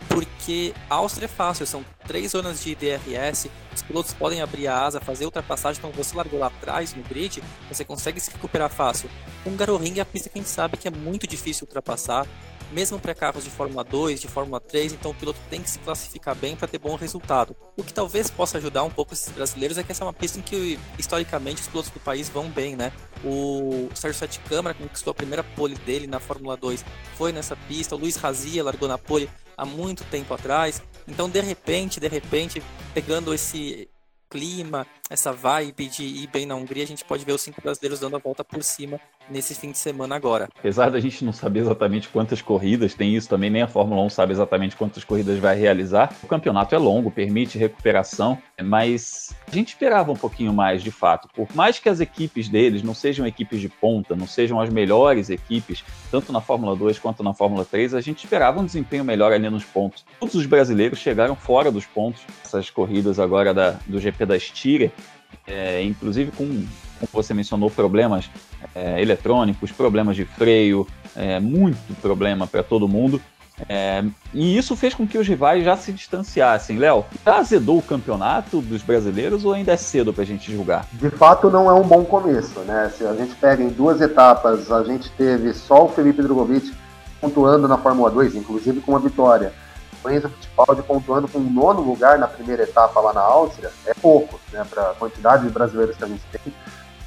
porque 0.09 0.73
a 0.89 0.95
Áustria 0.95 1.25
é 1.25 1.29
fácil, 1.29 1.65
são 1.65 1.85
três 2.07 2.31
zonas 2.31 2.63
de 2.63 2.75
DRS, 2.75 3.49
os 3.73 3.81
pilotos 3.81 4.13
podem 4.13 4.41
abrir 4.41 4.67
a 4.67 4.85
asa, 4.85 4.99
fazer 4.99 5.25
ultrapassagem, 5.25 5.79
então 5.79 5.91
você 5.91 6.15
largou 6.15 6.39
lá 6.39 6.47
atrás 6.47 6.93
no 6.93 7.03
grid, 7.03 7.43
você 7.69 7.83
consegue 7.83 8.19
se 8.19 8.31
recuperar 8.31 8.69
fácil. 8.69 9.09
Um 9.45 9.55
Garoring 9.55 9.99
é 9.99 10.01
a 10.01 10.05
pista 10.05 10.29
que 10.29 10.37
a 10.37 10.41
gente 10.41 10.49
sabe 10.49 10.77
que 10.77 10.87
é 10.87 10.91
muito 10.91 11.27
difícil 11.27 11.65
ultrapassar, 11.65 12.27
mesmo 12.73 12.99
para 12.99 13.13
carros 13.13 13.43
de 13.43 13.49
Fórmula 13.49 13.83
2, 13.83 14.19
de 14.19 14.27
Fórmula 14.27 14.59
3, 14.59 14.93
então 14.93 15.11
o 15.11 15.13
piloto 15.13 15.39
tem 15.49 15.61
que 15.61 15.69
se 15.69 15.79
classificar 15.79 16.35
bem 16.35 16.55
para 16.55 16.67
ter 16.67 16.79
bom 16.79 16.95
resultado. 16.95 17.55
O 17.77 17.83
que 17.83 17.93
talvez 17.93 18.29
possa 18.29 18.57
ajudar 18.57 18.83
um 18.83 18.89
pouco 18.89 19.13
esses 19.13 19.31
brasileiros 19.31 19.77
é 19.77 19.83
que 19.83 19.91
essa 19.91 20.03
é 20.03 20.07
uma 20.07 20.13
pista 20.13 20.39
em 20.39 20.41
que 20.41 20.79
historicamente 20.97 21.61
os 21.61 21.67
pilotos 21.67 21.91
do 21.91 21.99
país 21.99 22.29
vão 22.29 22.49
bem, 22.49 22.75
né? 22.75 22.91
O 23.23 23.89
Sérgio 23.93 24.19
Sete 24.19 24.39
Câmara 24.39 24.73
conquistou 24.73 25.11
a 25.11 25.13
primeira 25.13 25.43
pole 25.43 25.75
dele 25.75 26.07
na 26.07 26.19
Fórmula 26.19 26.57
2, 26.57 26.83
foi 27.15 27.31
nessa 27.31 27.55
pista, 27.55 27.95
o 27.95 27.99
Luiz 27.99 28.15
Razia 28.15 28.63
largou 28.63 28.87
na 28.87 28.97
pole 28.97 29.29
há 29.57 29.65
muito 29.65 30.03
tempo 30.05 30.33
atrás. 30.33 30.81
Então, 31.07 31.29
de 31.29 31.41
repente, 31.41 31.99
de 31.99 32.07
repente, 32.07 32.61
pegando 32.93 33.33
esse 33.33 33.89
clima, 34.29 34.87
essa 35.09 35.31
vibe 35.31 35.87
de 35.87 36.03
ir 36.03 36.27
bem 36.27 36.45
na 36.45 36.55
Hungria, 36.55 36.83
a 36.83 36.87
gente 36.87 37.05
pode 37.05 37.23
ver 37.23 37.33
os 37.33 37.41
cinco 37.41 37.61
brasileiros 37.61 37.99
dando 37.99 38.15
a 38.15 38.19
volta 38.19 38.43
por 38.43 38.63
cima 38.63 38.99
nesse 39.29 39.55
fim 39.55 39.71
de 39.71 39.77
semana 39.77 40.15
agora. 40.15 40.49
Apesar 40.57 40.89
da 40.89 40.99
gente 40.99 41.23
não 41.23 41.33
saber 41.33 41.61
exatamente 41.61 42.09
quantas 42.09 42.41
corridas, 42.41 42.93
tem 42.93 43.15
isso 43.15 43.29
também, 43.29 43.49
nem 43.49 43.61
a 43.61 43.67
Fórmula 43.67 44.01
1 44.03 44.09
sabe 44.09 44.33
exatamente 44.33 44.75
quantas 44.75 45.03
corridas 45.03 45.39
vai 45.39 45.55
realizar. 45.55 46.13
O 46.23 46.27
campeonato 46.27 46.75
é 46.75 46.77
longo, 46.77 47.11
permite 47.11 47.57
recuperação, 47.57 48.37
mas 48.61 49.35
a 49.51 49.55
gente 49.55 49.69
esperava 49.69 50.11
um 50.11 50.15
pouquinho 50.15 50.53
mais 50.53 50.83
de 50.83 50.91
fato. 50.91 51.27
Por 51.33 51.47
mais 51.55 51.79
que 51.79 51.89
as 51.89 51.99
equipes 51.99 52.49
deles 52.49 52.83
não 52.83 52.93
sejam 52.93 53.25
equipes 53.25 53.59
de 53.59 53.69
ponta, 53.69 54.15
não 54.15 54.27
sejam 54.27 54.59
as 54.59 54.69
melhores 54.69 55.29
equipes, 55.29 55.83
tanto 56.11 56.31
na 56.31 56.41
Fórmula 56.41 56.75
2 56.75 56.99
quanto 56.99 57.23
na 57.23 57.33
Fórmula 57.33 57.65
3, 57.65 57.93
a 57.93 58.01
gente 58.01 58.23
esperava 58.23 58.59
um 58.59 58.65
desempenho 58.65 59.03
melhor 59.03 59.31
ali 59.31 59.49
nos 59.49 59.63
pontos. 59.63 60.05
Todos 60.19 60.35
os 60.35 60.45
brasileiros 60.45 60.99
chegaram 60.99 61.35
fora 61.35 61.71
dos 61.71 61.85
pontos, 61.85 62.21
essas 62.43 62.69
corridas 62.69 63.19
agora 63.19 63.53
da, 63.53 63.71
do 63.87 63.99
GP 63.99 64.25
da 64.25 64.37
Styria, 64.37 64.91
é, 65.47 65.81
inclusive 65.83 66.31
com, 66.31 66.65
como 67.07 67.23
você 67.23 67.33
mencionou, 67.33 67.69
problemas 67.69 68.29
é, 68.73 69.01
eletrônicos, 69.01 69.71
problemas 69.71 70.15
de 70.15 70.25
freio, 70.25 70.87
é, 71.15 71.39
muito 71.39 71.93
problema 72.01 72.47
para 72.47 72.63
todo 72.63 72.87
mundo. 72.87 73.21
É, 73.69 74.03
e 74.33 74.57
isso 74.57 74.75
fez 74.75 74.95
com 74.95 75.05
que 75.05 75.17
os 75.17 75.27
rivais 75.27 75.63
já 75.63 75.77
se 75.77 75.91
distanciassem. 75.91 76.77
Léo, 76.77 77.05
já 77.23 77.37
azedou 77.37 77.77
o 77.77 77.83
campeonato 77.83 78.61
dos 78.61 78.81
brasileiros 78.81 79.45
ou 79.45 79.53
ainda 79.53 79.73
é 79.73 79.77
cedo 79.77 80.11
para 80.11 80.23
a 80.23 80.25
gente 80.25 80.51
julgar? 80.51 80.87
De 80.93 81.09
fato, 81.11 81.51
não 81.51 81.69
é 81.69 81.73
um 81.73 81.83
bom 81.83 82.03
começo. 82.03 82.59
Né? 82.61 82.91
Se 82.97 83.05
a 83.05 83.13
gente 83.13 83.35
pega 83.35 83.61
em 83.61 83.69
duas 83.69 84.01
etapas, 84.01 84.71
a 84.71 84.83
gente 84.83 85.09
teve 85.11 85.53
só 85.53 85.85
o 85.85 85.89
Felipe 85.89 86.21
Drogovic 86.21 86.73
pontuando 87.21 87.67
na 87.67 87.77
Fórmula 87.77 88.09
2, 88.09 88.35
inclusive 88.35 88.81
com 88.81 88.93
uma 88.93 88.99
vitória. 88.99 89.53
O 90.03 90.09
Enzo 90.09 90.27
Fittipaldi 90.27 90.81
pontuando 90.81 91.29
com 91.29 91.39
o 91.39 91.49
nono 91.49 91.81
lugar 91.81 92.17
na 92.17 92.27
primeira 92.27 92.63
etapa 92.63 92.99
lá 92.99 93.13
na 93.13 93.21
Áustria 93.21 93.71
é 93.85 93.93
pouco, 93.93 94.37
né, 94.51 94.65
para 94.69 94.91
a 94.91 94.93
quantidade 94.93 95.43
de 95.43 95.49
brasileiros 95.49 95.95
que 95.95 96.03
a 96.03 96.07
gente 96.07 96.23
tem, 96.29 96.53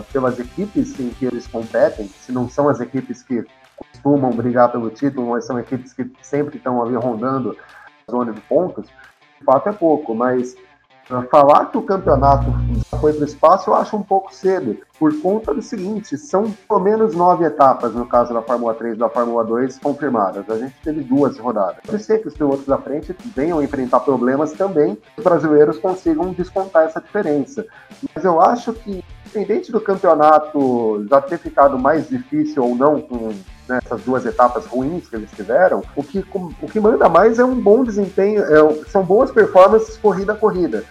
pelas 0.04 0.38
equipes 0.38 0.98
em 0.98 1.10
que 1.10 1.24
eles 1.26 1.46
competem, 1.46 2.08
se 2.08 2.32
não 2.32 2.48
são 2.48 2.68
as 2.68 2.80
equipes 2.80 3.22
que 3.22 3.44
costumam 3.76 4.30
brigar 4.30 4.70
pelo 4.70 4.90
título, 4.90 5.30
mas 5.30 5.44
são 5.44 5.58
equipes 5.58 5.92
que 5.92 6.10
sempre 6.22 6.56
estão 6.56 6.82
ali 6.82 6.94
rondando 6.94 7.56
a 8.06 8.10
zona 8.10 8.32
de 8.32 8.40
pontos, 8.42 8.86
de 9.38 9.44
fato 9.44 9.68
é 9.68 9.72
pouco, 9.72 10.14
mas 10.14 10.56
falar 11.30 11.66
que 11.66 11.78
o 11.78 11.82
campeonato 11.82 12.46
foi 13.00 13.12
para 13.12 13.22
o 13.22 13.24
espaço 13.24 13.70
eu 13.70 13.74
acho 13.74 13.96
um 13.96 14.02
pouco 14.02 14.34
cedo, 14.34 14.78
por 14.98 15.20
conta 15.20 15.54
do 15.54 15.62
seguinte, 15.62 16.16
são 16.16 16.50
pelo 16.50 16.80
menos 16.80 17.14
nove 17.14 17.44
etapas, 17.44 17.94
no 17.94 18.06
caso 18.06 18.34
da 18.34 18.42
Fórmula 18.42 18.74
3 18.74 18.94
e 18.94 18.98
da 18.98 19.08
Fórmula 19.08 19.44
2, 19.44 19.78
confirmadas. 19.78 20.48
A 20.48 20.58
gente 20.58 20.74
teve 20.82 21.02
duas 21.02 21.38
rodadas. 21.38 21.78
Pode 21.86 22.02
ser 22.02 22.20
que 22.20 22.28
os 22.28 22.34
pilotos 22.34 22.66
da 22.66 22.78
frente 22.78 23.14
venham 23.34 23.62
enfrentar 23.62 24.00
problemas 24.00 24.52
também, 24.52 24.98
os 25.16 25.22
brasileiros 25.22 25.78
consigam 25.78 26.32
descontar 26.32 26.84
essa 26.84 27.00
diferença. 27.00 27.64
Mas 28.14 28.24
eu 28.24 28.40
acho 28.40 28.72
que, 28.72 29.04
independente 29.36 29.70
do 29.70 29.80
campeonato 29.80 31.06
já 31.08 31.20
ter 31.20 31.38
ficado 31.38 31.78
mais 31.78 32.08
difícil 32.08 32.64
ou 32.64 32.74
não 32.74 33.00
com 33.00 33.34
nessas 33.68 34.00
duas 34.02 34.24
etapas 34.24 34.64
ruins 34.66 35.08
que 35.08 35.16
eles 35.16 35.30
tiveram, 35.32 35.82
o 35.94 36.02
que, 36.02 36.24
o 36.62 36.68
que 36.68 36.80
manda 36.80 37.08
mais 37.08 37.38
é 37.38 37.44
um 37.44 37.60
bom 37.60 37.84
desempenho, 37.84 38.42
é, 38.42 38.84
são 38.84 39.04
boas 39.04 39.30
performances 39.30 39.96
corrida 39.96 40.32
a 40.32 40.36
corrida. 40.36 40.84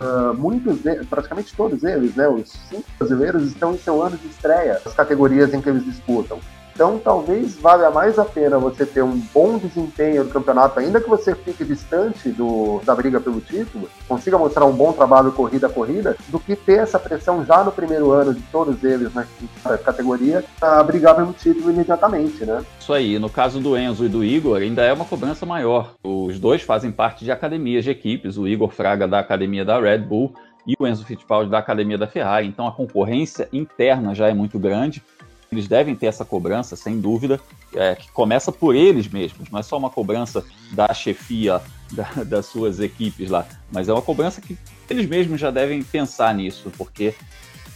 Uh, 0.00 0.32
muitos, 0.34 0.78
praticamente 1.10 1.56
todos 1.56 1.82
eles, 1.82 2.14
né, 2.14 2.28
os 2.28 2.52
cinco 2.68 2.84
brasileiros 2.98 3.42
estão 3.44 3.74
em 3.74 3.78
seu 3.78 4.00
ano 4.00 4.16
de 4.16 4.28
estreia, 4.28 4.80
as 4.84 4.94
categorias 4.94 5.52
em 5.52 5.60
que 5.60 5.68
eles 5.68 5.84
disputam. 5.84 6.38
Então, 6.78 6.96
talvez 6.96 7.56
valha 7.56 7.90
mais 7.90 8.20
a 8.20 8.24
pena 8.24 8.56
você 8.56 8.86
ter 8.86 9.02
um 9.02 9.20
bom 9.34 9.58
desempenho 9.58 10.22
no 10.22 10.30
campeonato, 10.30 10.78
ainda 10.78 11.00
que 11.00 11.08
você 11.08 11.34
fique 11.34 11.64
distante 11.64 12.28
do, 12.28 12.80
da 12.84 12.94
briga 12.94 13.20
pelo 13.20 13.40
título, 13.40 13.88
consiga 14.06 14.38
mostrar 14.38 14.64
um 14.64 14.72
bom 14.72 14.92
trabalho 14.92 15.32
corrida 15.32 15.66
a 15.66 15.70
corrida, 15.70 16.16
do 16.28 16.38
que 16.38 16.54
ter 16.54 16.78
essa 16.78 16.96
pressão 16.96 17.44
já 17.44 17.64
no 17.64 17.72
primeiro 17.72 18.12
ano 18.12 18.32
de 18.32 18.42
todos 18.42 18.84
eles 18.84 19.12
na 19.12 19.26
categoria 19.78 20.44
para 20.60 20.80
brigar 20.84 21.16
pelo 21.16 21.32
título 21.32 21.72
imediatamente, 21.72 22.44
né? 22.44 22.64
Isso 22.78 22.92
aí. 22.92 23.18
No 23.18 23.28
caso 23.28 23.58
do 23.58 23.76
Enzo 23.76 24.04
e 24.04 24.08
do 24.08 24.22
Igor, 24.22 24.58
ainda 24.58 24.84
é 24.84 24.92
uma 24.92 25.04
cobrança 25.04 25.44
maior. 25.44 25.94
Os 26.04 26.38
dois 26.38 26.62
fazem 26.62 26.92
parte 26.92 27.24
de 27.24 27.32
academias 27.32 27.82
de 27.82 27.90
equipes. 27.90 28.38
O 28.38 28.46
Igor 28.46 28.70
Fraga 28.70 29.08
da 29.08 29.18
academia 29.18 29.64
da 29.64 29.80
Red 29.80 29.98
Bull 29.98 30.32
e 30.64 30.74
o 30.78 30.86
Enzo 30.86 31.04
Fittipaldi 31.04 31.50
da 31.50 31.58
academia 31.58 31.98
da 31.98 32.06
Ferrari. 32.06 32.46
Então 32.46 32.68
a 32.68 32.72
concorrência 32.72 33.48
interna 33.52 34.14
já 34.14 34.28
é 34.28 34.32
muito 34.32 34.60
grande. 34.60 35.02
Eles 35.50 35.66
devem 35.66 35.94
ter 35.94 36.06
essa 36.06 36.24
cobrança, 36.24 36.76
sem 36.76 37.00
dúvida, 37.00 37.40
é, 37.74 37.94
que 37.94 38.10
começa 38.12 38.52
por 38.52 38.74
eles 38.74 39.08
mesmos, 39.08 39.50
não 39.50 39.58
é 39.58 39.62
só 39.62 39.78
uma 39.78 39.90
cobrança 39.90 40.44
da 40.72 40.92
chefia 40.92 41.60
da, 41.92 42.08
das 42.24 42.46
suas 42.46 42.80
equipes 42.80 43.30
lá, 43.30 43.46
mas 43.72 43.88
é 43.88 43.92
uma 43.92 44.02
cobrança 44.02 44.40
que 44.40 44.58
eles 44.90 45.08
mesmos 45.08 45.40
já 45.40 45.50
devem 45.50 45.82
pensar 45.82 46.34
nisso, 46.34 46.70
porque 46.76 47.14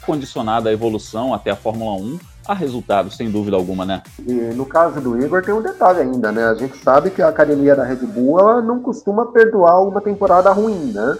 condicionada 0.04 0.68
a 0.68 0.72
evolução 0.72 1.32
até 1.32 1.50
a 1.50 1.56
Fórmula 1.56 1.94
1 1.94 2.18
a 2.46 2.54
resultados, 2.54 3.16
sem 3.16 3.30
dúvida 3.30 3.56
alguma, 3.56 3.84
né? 3.86 4.02
E 4.26 4.32
no 4.32 4.66
caso 4.66 5.00
do 5.00 5.16
Igor 5.22 5.42
tem 5.42 5.54
um 5.54 5.62
detalhe 5.62 6.00
ainda, 6.00 6.32
né? 6.32 6.44
A 6.46 6.54
gente 6.54 6.76
sabe 6.78 7.10
que 7.10 7.22
a 7.22 7.28
academia 7.28 7.76
da 7.76 7.84
Red 7.84 8.04
Bull 8.04 8.40
ela 8.40 8.60
não 8.60 8.80
costuma 8.80 9.26
perdoar 9.26 9.80
uma 9.80 10.00
temporada 10.00 10.50
ruim, 10.50 10.92
né? 10.92 11.18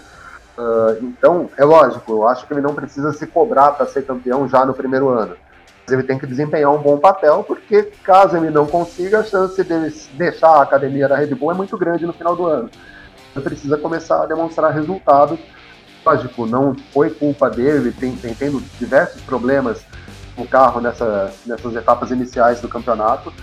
Uh, 0.57 1.05
então, 1.05 1.49
é 1.57 1.63
lógico, 1.63 2.11
eu 2.11 2.27
acho 2.27 2.45
que 2.45 2.53
ele 2.53 2.61
não 2.61 2.75
precisa 2.75 3.13
se 3.13 3.25
cobrar 3.25 3.71
para 3.71 3.87
ser 3.87 4.05
campeão 4.05 4.47
já 4.47 4.65
no 4.65 4.73
primeiro 4.73 5.09
ano 5.09 5.35
ele 5.89 6.03
tem 6.03 6.17
que 6.17 6.25
desempenhar 6.25 6.71
um 6.71 6.81
bom 6.81 6.97
papel, 6.97 7.43
porque 7.43 7.83
caso 8.03 8.37
ele 8.37 8.49
não 8.49 8.65
consiga, 8.65 9.19
a 9.19 9.23
chance 9.23 9.61
de 9.61 9.89
deixar 10.17 10.49
a 10.49 10.61
academia 10.61 11.07
da 11.07 11.15
Red 11.15 11.35
Bull 11.35 11.51
é 11.51 11.55
muito 11.55 11.77
grande 11.77 12.05
no 12.05 12.13
final 12.13 12.35
do 12.35 12.45
ano. 12.45 12.69
Ele 13.35 13.43
precisa 13.43 13.77
começar 13.77 14.23
a 14.23 14.25
demonstrar 14.25 14.71
resultados. 14.73 15.39
Lógico, 16.05 16.45
não 16.45 16.75
foi 16.93 17.09
culpa 17.09 17.49
dele, 17.49 17.91
tem, 17.91 18.15
tem 18.15 18.33
tendo 18.33 18.61
diversos 18.79 19.21
problemas 19.21 19.85
no 20.37 20.47
carro 20.47 20.79
nessa, 20.79 21.31
nessas 21.45 21.75
etapas 21.75 22.11
iniciais 22.11 22.61
do 22.61 22.69
campeonato. 22.69 23.33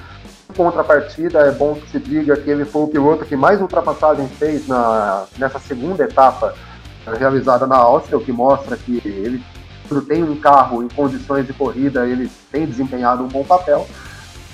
Em 0.49 0.55
contrapartida, 0.55 1.41
é 1.41 1.53
bom 1.53 1.75
que 1.75 1.91
se 1.91 1.99
diga 1.99 2.37
que 2.37 2.51
ele 2.51 2.65
foi 2.65 2.83
o 2.83 2.89
piloto 2.89 3.25
que 3.25 3.37
mais 3.37 3.61
ultrapassagens 3.61 4.31
fez 4.33 4.67
na, 4.67 5.25
nessa 5.39 5.59
segunda 5.59 6.05
etapa 6.05 6.55
realizada 7.19 7.67
na 7.67 7.77
Áustria, 7.77 8.19
o 8.19 8.25
que 8.25 8.33
mostra 8.33 8.77
que 8.77 9.01
ele 9.05 9.43
tem 10.01 10.23
um 10.23 10.37
carro 10.37 10.85
em 10.85 10.89
condições 10.89 11.47
de 11.47 11.53
corrida, 11.53 12.07
ele 12.07 12.31
tem 12.53 12.67
desempenhado 12.67 13.25
um 13.25 13.29
bom 13.29 13.43
papel. 13.43 13.89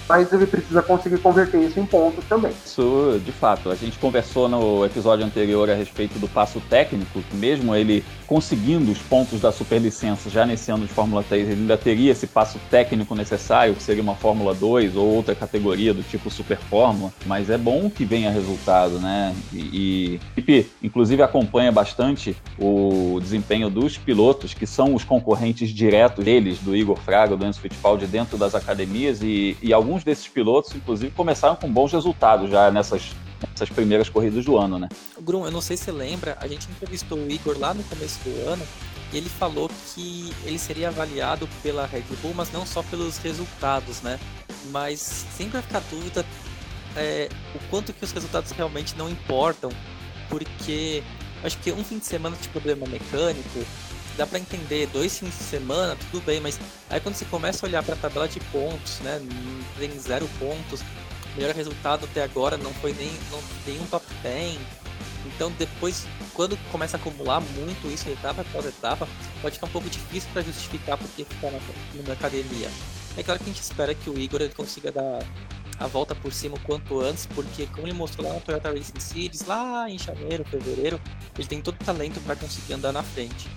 Mas 0.08 0.32
ele 0.32 0.46
precisa 0.46 0.82
conseguir 0.82 1.18
converter 1.18 1.60
isso 1.62 1.78
em 1.80 1.86
pontos 1.86 2.24
também. 2.26 2.52
Isso, 2.64 3.20
de 3.24 3.32
fato. 3.32 3.70
A 3.70 3.74
gente 3.74 3.98
conversou 3.98 4.48
no 4.48 4.84
episódio 4.84 5.24
anterior 5.24 5.68
a 5.70 5.74
respeito 5.74 6.18
do 6.18 6.28
passo 6.28 6.60
técnico, 6.68 7.20
que 7.20 7.36
mesmo 7.36 7.74
ele 7.74 8.04
conseguindo 8.26 8.90
os 8.90 8.98
pontos 8.98 9.40
da 9.40 9.52
superlicença 9.52 10.28
já 10.28 10.44
nesse 10.44 10.70
ano 10.70 10.86
de 10.86 10.92
Fórmula 10.92 11.22
3, 11.22 11.48
ele 11.48 11.60
ainda 11.60 11.76
teria 11.76 12.12
esse 12.12 12.26
passo 12.26 12.58
técnico 12.70 13.14
necessário, 13.14 13.74
que 13.74 13.82
seria 13.82 14.02
uma 14.02 14.14
Fórmula 14.14 14.54
2 14.54 14.96
ou 14.96 15.06
outra 15.06 15.34
categoria 15.34 15.94
do 15.94 16.02
tipo 16.02 16.30
Super 16.30 16.58
Fórmula, 16.58 17.12
mas 17.24 17.50
é 17.50 17.56
bom 17.56 17.88
que 17.88 18.04
venha 18.04 18.30
resultado, 18.30 18.98
né? 18.98 19.34
E, 19.52 20.20
e 20.36 20.66
inclusive 20.82 21.22
acompanha 21.22 21.70
bastante 21.70 22.36
o 22.58 23.18
desempenho 23.20 23.70
dos 23.70 23.96
pilotos, 23.96 24.54
que 24.54 24.66
são 24.66 24.94
os 24.94 25.04
concorrentes 25.04 25.70
diretos 25.70 26.24
deles, 26.24 26.58
do 26.58 26.76
Igor 26.76 26.98
Fraga, 26.98 27.36
do 27.36 27.46
Enzo 27.46 27.60
Fittipaldi, 27.60 28.06
dentro 28.06 28.36
das 28.36 28.54
academias, 28.54 29.22
e, 29.22 29.56
e 29.62 29.72
alguns 29.72 29.95
desses 30.04 30.28
pilotos, 30.28 30.74
inclusive, 30.74 31.10
começaram 31.12 31.56
com 31.56 31.70
bons 31.70 31.92
resultados 31.92 32.50
já 32.50 32.70
nessas 32.70 33.14
essas 33.54 33.68
primeiras 33.68 34.08
corridas 34.08 34.44
do 34.44 34.56
ano, 34.56 34.78
né? 34.78 34.88
Grum, 35.20 35.44
eu 35.44 35.50
não 35.50 35.60
sei 35.60 35.76
se 35.76 35.84
você 35.84 35.92
lembra, 35.92 36.36
a 36.40 36.48
gente 36.48 36.68
entrevistou 36.70 37.18
o 37.18 37.30
Igor 37.30 37.58
lá 37.58 37.74
no 37.74 37.82
começo 37.84 38.18
do 38.20 38.48
ano 38.48 38.66
e 39.12 39.16
ele 39.16 39.28
falou 39.28 39.70
que 39.94 40.32
ele 40.44 40.58
seria 40.58 40.88
avaliado 40.88 41.48
pela 41.62 41.86
Red 41.86 42.04
Bull, 42.22 42.34
mas 42.34 42.50
não 42.50 42.64
só 42.66 42.82
pelos 42.82 43.18
resultados, 43.18 44.00
né? 44.02 44.18
Mas 44.70 45.26
sempre 45.36 45.54
vai 45.54 45.62
ficar 45.62 45.80
dúvida 45.90 46.24
é, 46.96 47.28
o 47.54 47.58
quanto 47.70 47.92
que 47.92 48.04
os 48.04 48.12
resultados 48.12 48.50
realmente 48.52 48.96
não 48.96 49.08
importam, 49.08 49.70
porque 50.28 51.02
acho 51.44 51.58
que 51.58 51.70
um 51.72 51.84
fim 51.84 51.98
de 51.98 52.06
semana 52.06 52.36
de 52.36 52.48
problema 52.48 52.86
mecânico 52.86 53.64
dá 54.16 54.26
para 54.26 54.38
entender, 54.38 54.86
dois 54.88 55.18
fins 55.18 55.36
de 55.36 55.44
semana, 55.44 55.96
tudo 56.10 56.24
bem, 56.24 56.40
mas 56.40 56.58
aí 56.88 57.00
quando 57.00 57.14
você 57.14 57.24
começa 57.26 57.64
a 57.64 57.68
olhar 57.68 57.82
para 57.82 57.94
a 57.94 57.98
tabela 57.98 58.28
de 58.28 58.40
pontos, 58.40 59.00
né, 59.00 59.20
tem 59.78 59.90
zero 59.98 60.28
pontos, 60.38 60.82
melhor 61.36 61.54
resultado 61.54 62.06
até 62.06 62.22
agora 62.22 62.56
não 62.56 62.72
foi 62.74 62.92
nem 62.94 63.10
não, 63.30 63.40
nenhum 63.66 63.86
top 63.86 64.04
10. 64.22 64.58
Então 65.26 65.52
depois, 65.58 66.06
quando 66.32 66.56
começa 66.70 66.96
a 66.96 67.00
acumular 67.00 67.40
muito 67.40 67.92
isso 67.92 68.08
etapa 68.08 68.42
após 68.42 68.64
etapa, 68.64 69.08
pode 69.42 69.56
ficar 69.56 69.66
um 69.66 69.70
pouco 69.70 69.90
difícil 69.90 70.28
para 70.32 70.42
justificar 70.42 70.96
porque 70.96 71.24
ficar 71.24 71.50
na, 71.50 72.12
academia. 72.12 72.70
É 73.16 73.22
claro 73.22 73.40
que 73.40 73.50
a 73.50 73.52
gente 73.52 73.62
espera 73.62 73.94
que 73.94 74.08
o 74.08 74.18
Igor 74.18 74.40
consiga 74.54 74.92
dar 74.92 75.18
a 75.78 75.86
volta 75.86 76.14
por 76.14 76.32
cima 76.32 76.56
o 76.56 76.60
quanto 76.60 77.00
antes, 77.00 77.26
porque 77.26 77.66
como 77.66 77.86
ele 77.86 77.94
mostrou 77.94 78.26
lá 78.26 78.34
no 78.34 78.40
Toyota 78.40 78.70
Racing 78.70 79.00
Series, 79.00 79.44
lá 79.46 79.90
em 79.90 79.98
janeiro, 79.98 80.44
fevereiro, 80.44 81.00
ele 81.36 81.48
tem 81.48 81.60
todo 81.60 81.74
o 81.74 81.84
talento 81.84 82.20
para 82.20 82.36
conseguir 82.36 82.74
andar 82.74 82.92
na 82.92 83.02
frente. 83.02 83.48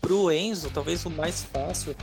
Pro 0.00 0.30
Enzo, 0.32 0.70
talvez 0.70 1.04
o 1.04 1.10
mais 1.10 1.44
fácil 1.44 1.94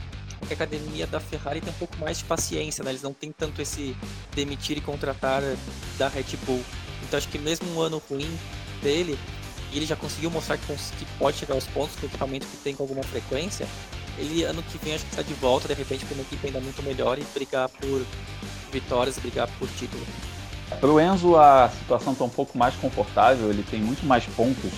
que 0.46 0.52
a 0.52 0.56
academia 0.56 1.06
da 1.06 1.20
Ferrari 1.20 1.60
tem 1.60 1.70
um 1.70 1.76
pouco 1.76 1.96
mais 1.98 2.18
de 2.18 2.24
paciência, 2.24 2.82
né? 2.84 2.90
Eles 2.90 3.02
não 3.02 3.12
têm 3.12 3.32
tanto 3.32 3.60
esse 3.60 3.96
demitir 4.34 4.78
e 4.78 4.80
contratar 4.80 5.42
da 5.98 6.08
Red 6.08 6.36
Bull. 6.46 6.62
Então 7.02 7.18
acho 7.18 7.28
que 7.28 7.38
mesmo 7.38 7.68
um 7.74 7.80
ano 7.80 8.00
ruim 8.08 8.38
dele, 8.82 9.18
e 9.72 9.76
ele 9.76 9.86
já 9.86 9.96
conseguiu 9.96 10.30
mostrar 10.30 10.56
que, 10.56 10.66
que 10.66 11.04
pode 11.18 11.36
chegar 11.36 11.54
aos 11.54 11.66
pontos 11.66 11.96
com 11.96 12.06
o 12.06 12.08
equipamento 12.08 12.46
que 12.46 12.56
tem 12.58 12.74
com 12.74 12.82
alguma 12.82 13.02
frequência, 13.02 13.66
ele 14.16 14.42
ano 14.42 14.62
que 14.62 14.78
vem 14.78 14.94
acho 14.94 15.04
que 15.04 15.10
está 15.10 15.22
de 15.22 15.34
volta, 15.34 15.68
de 15.68 15.74
repente, 15.74 16.04
com 16.06 16.14
uma 16.14 16.22
equipe 16.22 16.46
ainda 16.46 16.60
muito 16.60 16.82
melhor 16.82 17.18
e 17.18 17.24
brigar 17.34 17.68
por 17.68 18.04
vitórias, 18.72 19.18
brigar 19.18 19.48
por 19.58 19.68
título. 19.68 20.04
Para 20.80 20.88
o 20.88 21.00
Enzo 21.00 21.36
a 21.36 21.70
situação 21.70 22.12
está 22.12 22.24
um 22.24 22.28
pouco 22.28 22.56
mais 22.56 22.74
confortável, 22.76 23.50
ele 23.50 23.62
tem 23.62 23.80
muito 23.80 24.04
mais 24.06 24.24
pontos 24.26 24.70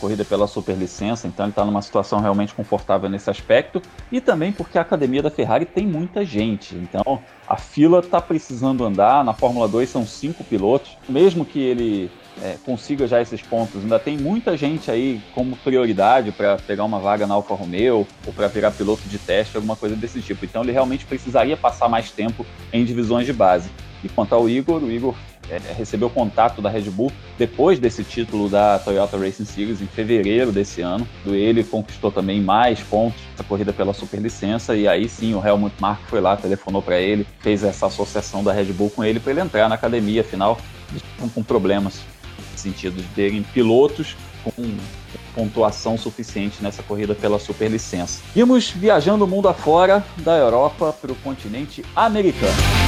corrida 0.00 0.24
pela 0.24 0.46
superlicença, 0.46 1.26
então 1.26 1.46
ele 1.46 1.52
está 1.52 1.64
numa 1.64 1.82
situação 1.82 2.20
realmente 2.20 2.54
confortável 2.54 3.08
nesse 3.08 3.30
aspecto, 3.30 3.80
e 4.10 4.20
também 4.20 4.52
porque 4.52 4.78
a 4.78 4.82
academia 4.82 5.22
da 5.22 5.30
Ferrari 5.30 5.64
tem 5.64 5.86
muita 5.86 6.24
gente, 6.24 6.74
então 6.74 7.20
a 7.46 7.56
fila 7.56 8.00
está 8.00 8.20
precisando 8.20 8.84
andar, 8.84 9.24
na 9.24 9.32
Fórmula 9.32 9.68
2 9.68 9.88
são 9.88 10.06
cinco 10.06 10.42
pilotos, 10.44 10.96
mesmo 11.08 11.44
que 11.44 11.58
ele 11.58 12.10
é, 12.42 12.56
consiga 12.64 13.06
já 13.06 13.20
esses 13.20 13.40
pontos, 13.42 13.82
ainda 13.82 13.98
tem 13.98 14.16
muita 14.16 14.56
gente 14.56 14.90
aí 14.90 15.20
como 15.34 15.56
prioridade 15.56 16.32
para 16.32 16.56
pegar 16.56 16.84
uma 16.84 16.98
vaga 16.98 17.26
na 17.26 17.34
Alfa 17.34 17.54
Romeo 17.54 18.06
ou 18.26 18.32
para 18.32 18.48
virar 18.48 18.70
piloto 18.72 19.08
de 19.08 19.18
teste, 19.18 19.56
alguma 19.56 19.76
coisa 19.76 19.94
desse 19.94 20.20
tipo, 20.20 20.44
então 20.44 20.62
ele 20.62 20.72
realmente 20.72 21.04
precisaria 21.04 21.56
passar 21.56 21.88
mais 21.88 22.10
tempo 22.10 22.44
em 22.72 22.84
divisões 22.84 23.26
de 23.26 23.32
base. 23.32 23.70
E 24.02 24.08
quanto 24.08 24.34
ao 24.34 24.48
Igor, 24.48 24.82
o 24.82 24.90
Igor 24.90 25.14
recebeu 25.76 26.08
contato 26.10 26.60
da 26.62 26.68
Red 26.68 26.90
Bull 26.90 27.12
depois 27.38 27.78
desse 27.78 28.04
título 28.04 28.48
da 28.48 28.78
Toyota 28.78 29.16
Racing 29.16 29.44
Series 29.44 29.80
em 29.80 29.86
fevereiro 29.86 30.52
desse 30.52 30.80
ano. 30.80 31.06
Ele 31.26 31.64
conquistou 31.64 32.10
também 32.10 32.40
mais 32.40 32.80
pontos 32.80 33.20
na 33.36 33.44
corrida 33.44 33.72
pela 33.72 33.92
superlicença 33.92 34.76
e 34.76 34.86
aí 34.88 35.08
sim 35.08 35.34
o 35.34 35.46
Helmut 35.46 35.74
Marko 35.80 36.04
foi 36.06 36.20
lá, 36.20 36.36
telefonou 36.36 36.82
para 36.82 36.98
ele, 36.98 37.26
fez 37.40 37.62
essa 37.62 37.86
associação 37.86 38.42
da 38.42 38.52
Red 38.52 38.72
Bull 38.72 38.90
com 38.90 39.04
ele 39.04 39.20
para 39.20 39.32
ele 39.32 39.40
entrar 39.40 39.68
na 39.68 39.74
academia. 39.74 40.20
Afinal, 40.20 40.58
com 41.34 41.42
problemas 41.42 42.00
no 42.52 42.58
sentido 42.58 42.96
de 42.96 43.08
terem 43.08 43.42
pilotos 43.42 44.16
com 44.44 44.76
pontuação 45.34 45.96
suficiente 45.96 46.62
nessa 46.62 46.82
corrida 46.82 47.14
pela 47.14 47.38
superlicença. 47.38 48.22
Vimos 48.34 48.70
viajando 48.70 49.24
o 49.24 49.26
mundo 49.26 49.48
afora 49.48 50.04
da 50.18 50.36
Europa 50.36 50.92
para 50.92 51.12
o 51.12 51.16
continente 51.16 51.84
americano. 51.96 52.83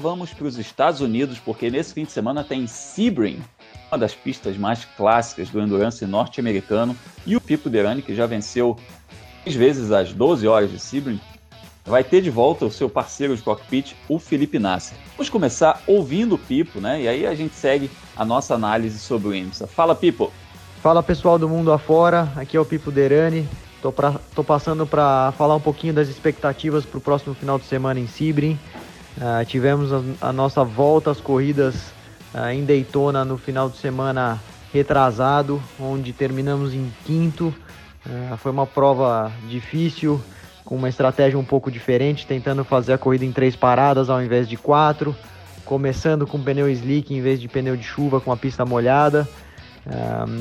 Vamos 0.00 0.32
para 0.32 0.46
os 0.46 0.58
Estados 0.58 1.00
Unidos, 1.00 1.38
porque 1.38 1.70
nesse 1.70 1.94
fim 1.94 2.04
de 2.04 2.10
semana 2.10 2.42
tem 2.42 2.66
Sebring, 2.66 3.40
uma 3.90 3.98
das 3.98 4.14
pistas 4.14 4.56
mais 4.56 4.84
clássicas 4.84 5.50
do 5.50 5.60
endurance 5.60 6.04
norte-americano, 6.06 6.96
e 7.26 7.36
o 7.36 7.40
Pipo 7.40 7.68
Derani, 7.68 8.02
que 8.02 8.14
já 8.14 8.26
venceu 8.26 8.76
três 9.44 9.54
vezes 9.54 9.92
as 9.92 10.12
12 10.12 10.48
horas 10.48 10.70
de 10.70 10.78
Sebring, 10.78 11.20
vai 11.84 12.02
ter 12.02 12.22
de 12.22 12.30
volta 12.30 12.64
o 12.64 12.70
seu 12.70 12.88
parceiro 12.88 13.36
de 13.36 13.42
cockpit, 13.42 13.94
o 14.08 14.18
Felipe 14.18 14.58
Nasser. 14.58 14.96
Vamos 15.16 15.28
começar 15.28 15.82
ouvindo 15.86 16.34
o 16.34 16.38
Pipo, 16.38 16.80
né? 16.80 17.02
E 17.02 17.08
aí 17.08 17.26
a 17.26 17.34
gente 17.34 17.54
segue 17.54 17.90
a 18.16 18.24
nossa 18.24 18.54
análise 18.54 18.98
sobre 18.98 19.28
o 19.28 19.34
IMSA. 19.34 19.66
Fala, 19.66 19.94
Pipo! 19.94 20.32
Fala 20.82 21.02
pessoal 21.02 21.38
do 21.38 21.48
mundo 21.48 21.72
afora, 21.72 22.32
aqui 22.36 22.56
é 22.56 22.60
o 22.60 22.64
Pipo 22.64 22.90
Derani. 22.90 23.46
Tô, 23.82 23.90
pra, 23.90 24.14
tô 24.34 24.44
passando 24.44 24.86
para 24.86 25.32
falar 25.32 25.56
um 25.56 25.60
pouquinho 25.60 25.92
das 25.92 26.08
expectativas 26.08 26.84
para 26.84 26.98
o 26.98 27.00
próximo 27.00 27.34
final 27.34 27.58
de 27.58 27.64
semana 27.64 27.98
em 27.98 28.06
Sebring. 28.06 28.58
Uh, 29.16 29.44
tivemos 29.44 29.92
a, 29.92 30.28
a, 30.28 30.32
nossa 30.32 30.64
volta 30.64 31.10
às 31.10 31.20
corridas 31.20 31.92
uh, 32.34 32.48
em 32.50 32.64
Daytona 32.64 33.24
no 33.24 33.36
final 33.36 33.68
de 33.68 33.76
semana 33.76 34.40
retrasado, 34.72 35.60
onde 35.78 36.12
terminamos 36.12 36.72
em 36.72 36.90
quinto. 37.04 37.52
Uh, 38.06 38.36
foi 38.38 38.52
uma 38.52 38.66
prova 38.66 39.30
difícil, 39.48 40.20
com 40.64 40.76
uma 40.76 40.88
estratégia 40.88 41.38
um 41.38 41.44
pouco 41.44 41.70
diferente, 41.70 42.26
tentando 42.26 42.64
fazer 42.64 42.92
a 42.92 42.98
corrida 42.98 43.24
em 43.24 43.32
três 43.32 43.56
paradas 43.56 44.08
ao 44.08 44.22
invés 44.22 44.48
de 44.48 44.56
quatro, 44.56 45.14
começando 45.64 46.26
com 46.26 46.40
pneu 46.40 46.68
slick 46.70 47.12
em 47.12 47.20
vez 47.20 47.40
de 47.40 47.48
pneu 47.48 47.76
de 47.76 47.82
chuva 47.82 48.20
com 48.20 48.32
a 48.32 48.36
pista 48.36 48.64
molhada. 48.64 49.28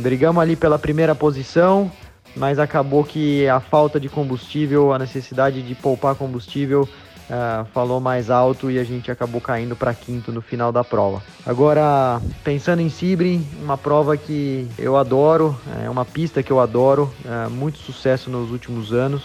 brigamos 0.01 0.41
ali 0.41 0.55
pela 0.55 0.77
primeira 0.77 1.15
posição, 1.15 1.91
mas 2.36 2.60
acabou 2.60 3.03
que 3.03 3.47
a 3.47 3.60
falta 3.60 3.99
de 3.99 4.08
combustível, 4.08 4.93
a 4.93 4.99
necessidade 4.99 5.62
de 5.62 5.75
poupar 5.75 6.15
combustível 6.15 6.88
uh, 7.29 7.65
falou 7.73 7.99
mais 7.99 8.29
alto 8.29 8.69
e 8.69 8.79
a 8.79 8.83
gente 8.83 9.11
acabou 9.11 9.39
caindo 9.39 9.75
para 9.75 9.93
quinto 9.93 10.31
no 10.31 10.41
final 10.41 10.71
da 10.71 10.83
prova. 10.83 11.21
Agora, 11.45 12.21
pensando 12.43 12.81
em 12.81 12.89
Sebring, 12.89 13.47
uma 13.61 13.77
prova 13.77 14.17
que 14.17 14.67
eu 14.77 14.97
adoro, 14.97 15.55
é 15.83 15.89
uma 15.89 16.05
pista 16.05 16.43
que 16.43 16.51
eu 16.51 16.59
adoro, 16.59 17.11
é, 17.25 17.47
muito 17.47 17.77
sucesso 17.79 18.29
nos 18.29 18.51
últimos 18.51 18.93
anos. 18.93 19.23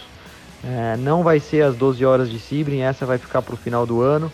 É, 0.62 0.96
não 0.96 1.22
vai 1.22 1.40
ser 1.40 1.62
as 1.62 1.76
12 1.76 2.04
horas 2.04 2.30
de 2.30 2.38
Sebring, 2.38 2.80
essa 2.80 3.04
vai 3.04 3.18
ficar 3.18 3.42
para 3.42 3.54
o 3.54 3.56
final 3.56 3.84
do 3.84 4.00
ano. 4.00 4.30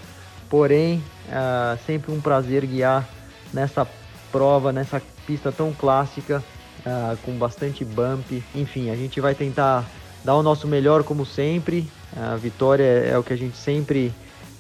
Porém, 0.49 1.03
é, 1.29 1.77
sempre 1.87 2.13
um 2.13 2.21
prazer 2.21 2.67
guiar 2.67 3.09
nessa 3.53 3.87
prova, 4.31 4.73
nessa 4.73 5.03
pista 5.27 5.51
tão 5.51 5.73
clássica, 5.73 6.43
é, 6.85 7.17
com 7.25 7.33
bastante 7.33 7.85
bump. 7.85 8.43
Enfim, 8.55 8.91
a 8.91 8.97
gente 8.97 9.21
vai 9.21 9.35
tentar 9.35 9.85
dar 10.25 10.37
o 10.37 10.43
nosso 10.43 10.69
melhor 10.69 11.03
como 11.03 11.25
sempre, 11.25 11.91
a 12.17 12.37
vitória 12.37 12.85
é 12.85 13.17
o 13.17 13.23
que 13.23 13.33
a 13.33 13.37
gente 13.37 13.57
sempre 13.57 14.13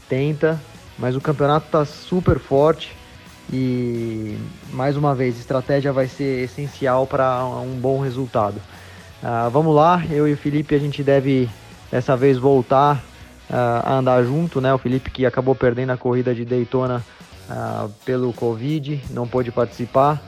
tenta, 0.08 0.60
mas 0.98 1.16
o 1.16 1.20
campeonato 1.20 1.66
está 1.66 1.84
super 1.84 2.38
forte 2.38 2.96
e 3.52 4.38
mais 4.72 4.96
uma 4.96 5.14
vez, 5.14 5.38
estratégia 5.38 5.92
vai 5.92 6.06
ser 6.06 6.44
essencial 6.44 7.06
para 7.06 7.44
um 7.44 7.74
bom 7.80 8.00
resultado. 8.00 8.60
Uh, 9.22 9.50
vamos 9.50 9.74
lá, 9.74 10.02
eu 10.08 10.28
e 10.28 10.32
o 10.32 10.36
Felipe 10.36 10.74
a 10.74 10.78
gente 10.78 11.02
deve 11.02 11.50
dessa 11.90 12.16
vez 12.16 12.38
voltar 12.38 13.02
uh, 13.50 13.54
a 13.84 13.94
andar 13.94 14.22
junto, 14.22 14.60
né? 14.60 14.72
O 14.72 14.78
Felipe 14.78 15.10
que 15.10 15.26
acabou 15.26 15.54
perdendo 15.54 15.90
a 15.90 15.96
corrida 15.96 16.32
de 16.32 16.44
Daytona 16.44 17.04
uh, 17.50 17.90
pelo 18.04 18.32
Covid, 18.32 19.02
não 19.10 19.26
pôde 19.26 19.50
participar, 19.50 20.22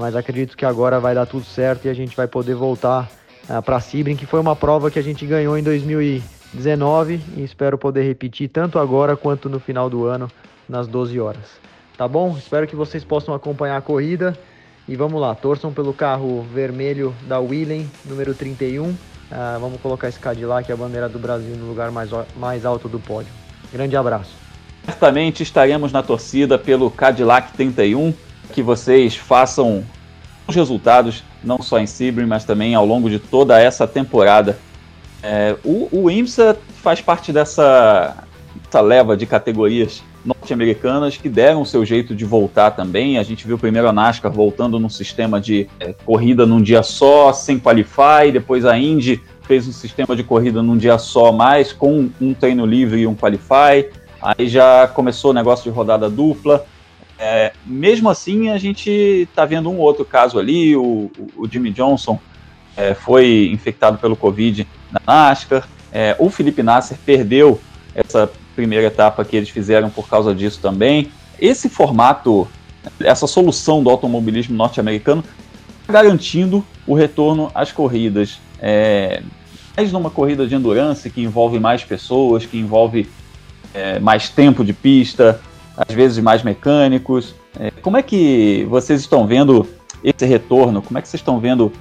mas 0.00 0.16
acredito 0.16 0.56
que 0.56 0.64
agora 0.64 0.98
vai 0.98 1.14
dar 1.14 1.24
tudo 1.24 1.44
certo 1.44 1.84
e 1.84 1.88
a 1.88 1.94
gente 1.94 2.16
vai 2.16 2.26
poder 2.26 2.56
voltar 2.56 3.08
uh, 3.48 3.62
para 3.62 3.80
Sebring, 3.80 4.16
que 4.16 4.26
foi 4.26 4.40
uma 4.40 4.56
prova 4.56 4.90
que 4.90 4.98
a 4.98 5.02
gente 5.02 5.26
ganhou 5.26 5.56
em 5.56 5.62
2000 5.62 6.22
19 6.52 7.20
e 7.36 7.42
espero 7.42 7.78
poder 7.78 8.02
repetir 8.02 8.48
tanto 8.48 8.78
agora 8.78 9.16
quanto 9.16 9.48
no 9.48 9.58
final 9.58 9.88
do 9.88 10.04
ano, 10.04 10.30
nas 10.68 10.86
12 10.86 11.18
horas. 11.18 11.44
Tá 11.96 12.06
bom? 12.06 12.36
Espero 12.36 12.66
que 12.66 12.76
vocês 12.76 13.04
possam 13.04 13.34
acompanhar 13.34 13.76
a 13.76 13.80
corrida 13.80 14.38
e 14.86 14.96
vamos 14.96 15.20
lá, 15.20 15.34
torçam 15.34 15.72
pelo 15.72 15.92
carro 15.92 16.42
vermelho 16.52 17.14
da 17.26 17.38
Willen, 17.38 17.88
número 18.04 18.34
31. 18.34 18.94
Ah, 19.30 19.56
vamos 19.60 19.80
colocar 19.80 20.08
esse 20.08 20.18
Cadillac, 20.18 20.70
a 20.70 20.76
bandeira 20.76 21.08
do 21.08 21.18
Brasil, 21.18 21.56
no 21.56 21.66
lugar 21.66 21.90
mais, 21.90 22.10
mais 22.36 22.66
alto 22.66 22.88
do 22.88 23.00
pódio. 23.00 23.32
Grande 23.72 23.96
abraço. 23.96 24.34
Certamente 24.84 25.42
estaremos 25.42 25.92
na 25.92 26.02
torcida 26.02 26.58
pelo 26.58 26.90
Cadillac 26.90 27.52
31, 27.52 28.12
que 28.52 28.62
vocês 28.62 29.16
façam 29.16 29.84
os 30.46 30.54
resultados, 30.54 31.22
não 31.44 31.62
só 31.62 31.78
em 31.78 31.86
Sebring, 31.86 32.26
mas 32.26 32.44
também 32.44 32.74
ao 32.74 32.86
longo 32.86 33.08
de 33.10 33.18
toda 33.18 33.60
essa 33.60 33.86
temporada. 33.86 34.58
É, 35.22 35.56
o, 35.64 35.88
o 35.92 36.10
IMSA 36.10 36.56
faz 36.82 37.00
parte 37.00 37.32
dessa, 37.32 38.24
dessa 38.64 38.80
leva 38.80 39.16
de 39.16 39.26
categorias 39.26 40.02
norte-americanas 40.24 41.16
que 41.16 41.28
deram 41.28 41.62
o 41.62 41.66
seu 41.66 41.84
jeito 41.84 42.14
de 42.14 42.24
voltar 42.24 42.72
também. 42.72 43.18
A 43.18 43.22
gente 43.22 43.46
viu 43.46 43.58
primeiro 43.58 43.88
a 43.88 43.92
NASCAR 43.92 44.32
voltando 44.32 44.78
num 44.78 44.88
sistema 44.88 45.40
de 45.40 45.68
é, 45.80 45.92
corrida 46.04 46.46
num 46.46 46.62
dia 46.62 46.82
só, 46.82 47.32
sem 47.32 47.58
qualify, 47.58 48.30
depois 48.32 48.64
a 48.64 48.78
Indy 48.78 49.20
fez 49.42 49.66
um 49.66 49.72
sistema 49.72 50.14
de 50.14 50.22
corrida 50.22 50.62
num 50.62 50.76
dia 50.76 50.98
só, 50.98 51.32
mais 51.32 51.72
com 51.72 52.08
um 52.20 52.34
treino 52.34 52.64
livre 52.64 53.00
e 53.00 53.06
um 53.06 53.14
qualify. 53.14 53.88
Aí 54.20 54.48
já 54.48 54.86
começou 54.86 55.32
o 55.32 55.34
negócio 55.34 55.70
de 55.70 55.76
rodada 55.76 56.08
dupla. 56.08 56.64
É, 57.24 57.52
mesmo 57.64 58.10
assim, 58.10 58.50
a 58.50 58.58
gente 58.58 58.90
está 58.90 59.44
vendo 59.44 59.70
um 59.70 59.78
outro 59.78 60.04
caso 60.04 60.40
ali. 60.40 60.74
O, 60.74 61.08
o 61.36 61.48
Jimmy 61.48 61.70
Johnson 61.70 62.18
é, 62.76 62.94
foi 62.94 63.48
infectado 63.52 63.96
pelo 63.96 64.16
Covid 64.16 64.66
na 64.90 65.00
NASCAR. 65.06 65.68
É, 65.92 66.16
o 66.18 66.28
Felipe 66.28 66.64
Nasser 66.64 66.98
perdeu 67.06 67.60
essa 67.94 68.28
primeira 68.56 68.88
etapa 68.88 69.24
que 69.24 69.36
eles 69.36 69.50
fizeram 69.50 69.88
por 69.88 70.08
causa 70.08 70.34
disso 70.34 70.58
também. 70.60 71.12
Esse 71.38 71.68
formato, 71.68 72.48
essa 72.98 73.28
solução 73.28 73.84
do 73.84 73.90
automobilismo 73.90 74.56
norte-americano, 74.56 75.22
garantindo 75.86 76.66
o 76.88 76.92
retorno 76.92 77.52
às 77.54 77.70
corridas. 77.70 78.40
É, 78.58 79.22
mais 79.76 79.92
numa 79.92 80.10
corrida 80.10 80.44
de 80.44 80.56
endurance 80.56 81.08
que 81.08 81.22
envolve 81.22 81.60
mais 81.60 81.84
pessoas, 81.84 82.44
que 82.44 82.58
envolve 82.58 83.08
é, 83.72 84.00
mais 84.00 84.28
tempo 84.28 84.64
de 84.64 84.72
pista, 84.72 85.40
às 85.76 85.94
vezes 85.94 86.18
mais 86.18 86.42
mecânicos. 86.42 87.34
É, 87.58 87.70
como 87.70 87.96
é 87.96 88.02
que 88.02 88.66
vocês 88.68 89.00
estão 89.00 89.26
vendo 89.26 89.66
esse 90.02 90.24
retorno? 90.24 90.82
Como 90.82 90.98
é 90.98 91.02
que 91.02 91.08
vocês 91.08 91.20
estão 91.20 91.38
vendo 91.38 91.72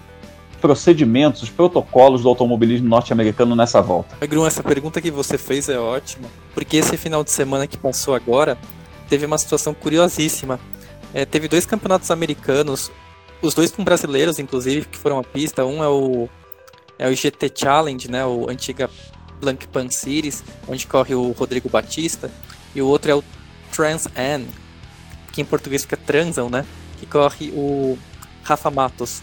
procedimentos, 0.62 1.42
os 1.42 1.50
protocolos 1.50 2.22
do 2.22 2.30
automobilismo 2.30 2.88
norte-americano 2.88 3.56
nessa 3.56 3.82
volta? 3.82 4.16
Grum, 4.28 4.46
essa 4.46 4.62
pergunta 4.62 5.02
que 5.02 5.10
você 5.10 5.38
fez 5.38 5.68
é 5.68 5.80
ótima, 5.80 6.28
porque 6.54 6.78
esse 6.78 6.96
final 6.96 7.24
de 7.24 7.32
semana 7.32 7.66
que 7.66 7.78
passou 7.78 8.14
agora 8.14 8.58
teve 9.10 9.26
uma 9.26 9.38
situação 9.38 9.74
curiosíssima. 9.74 10.60
É, 11.14 11.26
teve 11.26 11.48
dois 11.48 11.66
campeonatos 11.66 12.12
americanos, 12.12 12.92
os 13.42 13.54
dois 13.54 13.72
com 13.72 13.84
brasileiros, 13.84 14.40
inclusive, 14.40 14.86
que 14.86 14.98
foram 14.98 15.20
à 15.20 15.24
pista. 15.24 15.66
Um 15.66 15.84
é 15.84 15.90
o, 15.90 16.30
é 16.98 17.10
o 17.10 17.14
GT 17.14 17.52
Challenge, 17.54 18.10
né, 18.10 18.26
o 18.26 18.50
antiga 18.50 18.90
Blank 19.42 19.68
Pan 19.68 19.90
Series, 19.90 20.44
onde 20.68 20.86
corre 20.86 21.16
o 21.16 21.32
Rodrigo 21.32 21.68
Batista, 21.68 22.32
e 22.74 22.82
o 22.82 22.88
outro 22.88 23.12
é 23.12 23.16
o 23.16 23.24
Trans 23.72 24.08
Am, 24.16 24.46
que 25.32 25.42
em 25.42 25.46
português 25.46 25.84
fica 25.84 25.98
Transam, 25.98 26.50
né, 26.50 26.66
que 27.00 27.06
corre 27.06 27.52
o 27.52 27.98
Rafa 28.44 28.70
Matos. 28.70 29.22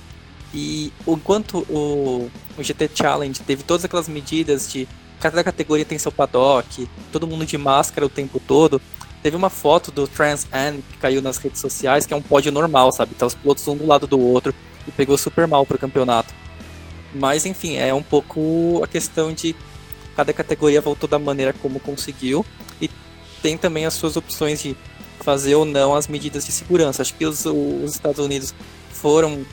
E 0.53 0.93
enquanto 1.07 1.59
o, 1.69 2.31
o 2.57 2.63
GT 2.63 2.91
Challenge 2.95 3.39
teve 3.41 3.63
todas 3.63 3.85
aquelas 3.85 4.09
medidas 4.09 4.71
de 4.73 4.89
cada 5.21 5.43
categoria 5.45 5.85
tem 5.85 5.99
seu 5.99 6.13
paddock, 6.13 6.89
todo 7.13 7.27
mundo 7.27 7.45
de 7.45 7.59
máscara 7.59 8.07
o 8.07 8.09
tempo 8.09 8.41
todo, 8.41 8.81
teve 9.23 9.37
uma 9.37 9.51
foto 9.51 9.91
do 9.91 10.07
Trans 10.07 10.47
Am 10.53 10.81
que 10.81 10.97
caiu 10.99 11.21
nas 11.21 11.39
redes 11.39 11.61
sociais, 11.61 12.07
que 12.07 12.15
é 12.15 12.17
um 12.17 12.23
pódio 12.23 12.53
normal, 12.53 12.93
sabe? 12.93 13.15
Tá 13.15 13.27
os 13.27 13.35
pilotos 13.35 13.67
um 13.69 13.77
do 13.77 13.87
lado 13.87 14.07
do 14.07 14.19
outro 14.19 14.55
e 14.87 14.93
pegou 14.93 15.19
super 15.19 15.47
mal 15.47 15.67
pro 15.67 15.79
campeonato. 15.79 16.33
Mas 17.15 17.45
enfim, 17.45 17.77
é 17.77 17.93
um 17.93 18.03
pouco 18.03 18.81
a 18.83 18.87
questão 18.87 19.33
de 19.33 19.55
cada 20.17 20.33
categoria 20.33 20.81
voltou 20.81 21.09
da 21.09 21.19
maneira 21.19 21.53
como 21.53 21.79
conseguiu 21.81 22.45
tem 23.43 23.57
também 23.57 23.87
as 23.87 23.95
suas 23.95 24.17
opções 24.17 24.63
de 24.63 24.77
fazer 25.21 25.55
ou 25.55 25.65
não 25.65 25.95
as 25.95 26.07
medidas 26.09 26.47
de 26.47 26.53
segurança. 26.53 27.03
Acho 27.03 27.15
que 27.15 27.27
os, 27.27 27.45
os 27.45 27.95
Estados 27.95 28.25
Unidos 28.25 28.55
foram 28.91 29.45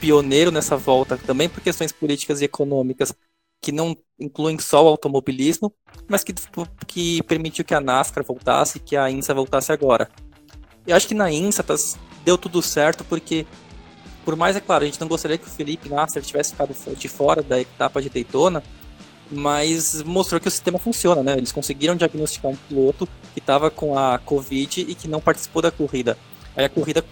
pioneiro 0.00 0.50
nessa 0.50 0.76
volta, 0.76 1.16
também 1.16 1.48
por 1.48 1.60
questões 1.60 1.92
políticas 1.92 2.40
e 2.40 2.44
econômicas 2.44 3.14
que 3.60 3.70
não 3.70 3.96
incluem 4.18 4.58
só 4.58 4.84
o 4.84 4.88
automobilismo, 4.88 5.72
mas 6.08 6.24
que, 6.24 6.34
que 6.86 7.22
permitiu 7.22 7.64
que 7.64 7.72
a 7.72 7.80
NASCAR 7.80 8.24
voltasse 8.24 8.80
que 8.80 8.96
a 8.96 9.08
INSA 9.08 9.32
voltasse 9.32 9.70
agora. 9.70 10.10
Eu 10.84 10.96
acho 10.96 11.06
que 11.06 11.14
na 11.14 11.30
INSA 11.30 11.62
tá, 11.62 11.76
deu 12.24 12.36
tudo 12.36 12.60
certo 12.60 13.04
porque, 13.04 13.46
por 14.24 14.34
mais 14.34 14.56
é 14.56 14.60
claro, 14.60 14.82
a 14.82 14.86
gente 14.86 15.00
não 15.00 15.06
gostaria 15.06 15.38
que 15.38 15.46
o 15.46 15.50
Felipe 15.50 15.88
Nasser 15.88 16.22
tivesse 16.22 16.50
ficado 16.50 16.74
de 16.96 17.08
fora 17.08 17.40
da 17.40 17.60
etapa 17.60 18.02
de 18.02 18.10
Daytona, 18.10 18.64
mas 19.30 20.02
mostrou 20.02 20.40
que 20.40 20.48
o 20.48 20.50
sistema 20.50 20.78
funciona, 20.78 21.22
né? 21.22 21.36
Eles 21.36 21.52
conseguiram 21.52 21.96
diagnosticar 21.96 22.50
um 22.50 22.56
piloto 22.68 23.08
que 23.32 23.40
estava 23.40 23.70
com 23.70 23.98
a 23.98 24.18
Covid 24.18 24.80
e 24.80 24.94
que 24.94 25.08
não 25.08 25.20
participou 25.20 25.62
da 25.62 25.70
corrida. 25.70 26.16
Aí 26.56 26.64
a 26.64 26.68
corrida 26.68 27.02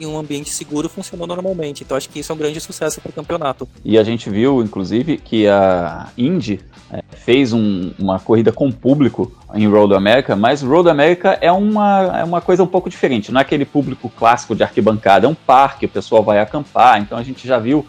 em 0.00 0.06
um 0.06 0.18
ambiente 0.18 0.50
seguro 0.50 0.88
funcionou 0.88 1.26
normalmente. 1.26 1.82
Então 1.82 1.96
acho 1.96 2.08
que 2.08 2.20
isso 2.20 2.30
é 2.30 2.34
um 2.34 2.38
grande 2.38 2.60
sucesso 2.60 3.00
para 3.00 3.10
o 3.10 3.12
campeonato. 3.12 3.68
E 3.84 3.98
a 3.98 4.04
gente 4.04 4.28
viu, 4.28 4.62
inclusive, 4.62 5.16
que 5.16 5.46
a 5.48 6.08
Indy 6.16 6.60
é, 6.90 7.02
fez 7.10 7.52
um, 7.52 7.92
uma 7.98 8.18
corrida 8.20 8.52
com 8.52 8.70
público 8.70 9.32
em 9.54 9.66
Road 9.66 9.94
America, 9.94 10.36
mas 10.36 10.62
Road 10.62 10.88
America 10.88 11.38
é 11.40 11.50
uma, 11.50 12.18
é 12.18 12.24
uma 12.24 12.40
coisa 12.40 12.62
um 12.62 12.66
pouco 12.66 12.90
diferente. 12.90 13.32
Não 13.32 13.40
é 13.40 13.42
aquele 13.42 13.64
público 13.64 14.10
clássico 14.10 14.54
de 14.54 14.62
arquibancada, 14.62 15.26
é 15.26 15.28
um 15.28 15.34
parque, 15.34 15.86
o 15.86 15.88
pessoal 15.88 16.22
vai 16.22 16.38
acampar. 16.38 17.00
Então 17.00 17.16
a 17.16 17.22
gente 17.22 17.46
já 17.46 17.58
viu 17.58 17.84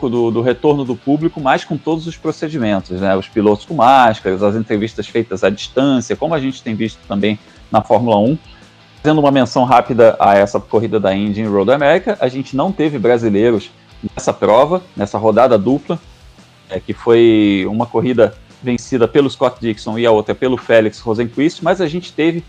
do, 0.00 0.30
do, 0.30 0.42
retorno 0.42 0.84
do 0.84 0.94
público, 0.96 1.40
mas 1.40 1.64
com 1.64 1.76
todos 1.76 2.06
os 2.06 2.16
procedimentos, 2.16 3.00
né? 3.00 3.16
Os 3.16 3.28
pilotos 3.28 3.64
com 3.64 3.74
máscaras, 3.74 4.42
as 4.42 4.54
entrevistas 4.54 5.06
feitas 5.06 5.42
à 5.44 5.50
distância, 5.50 6.16
como 6.16 6.34
a 6.34 6.40
gente 6.40 6.62
tem 6.62 6.74
visto 6.74 6.98
também 7.08 7.38
na 7.70 7.80
Fórmula 7.80 8.18
1. 8.18 8.38
Fazendo 9.02 9.20
uma 9.20 9.30
menção 9.30 9.64
rápida 9.64 10.16
a 10.18 10.34
essa 10.34 10.58
corrida 10.58 10.98
da 10.98 11.14
Indy 11.14 11.42
em 11.42 11.46
Road 11.46 11.70
America, 11.70 12.16
a 12.20 12.28
gente 12.28 12.56
não 12.56 12.72
teve 12.72 12.98
brasileiros 12.98 13.70
nessa 14.14 14.32
prova, 14.32 14.82
nessa 14.96 15.18
rodada 15.18 15.58
dupla, 15.58 15.98
é, 16.70 16.80
que 16.80 16.92
foi 16.92 17.66
uma 17.68 17.86
corrida 17.86 18.34
vencida 18.62 19.06
pelo 19.06 19.28
Scott 19.28 19.58
Dixon 19.60 19.98
e 19.98 20.06
a 20.06 20.10
outra 20.10 20.34
pelo 20.34 20.56
Félix 20.56 21.00
Rosenquist, 21.00 21.62
mas 21.62 21.80
a 21.80 21.86
gente 21.86 22.12
teve 22.12 22.42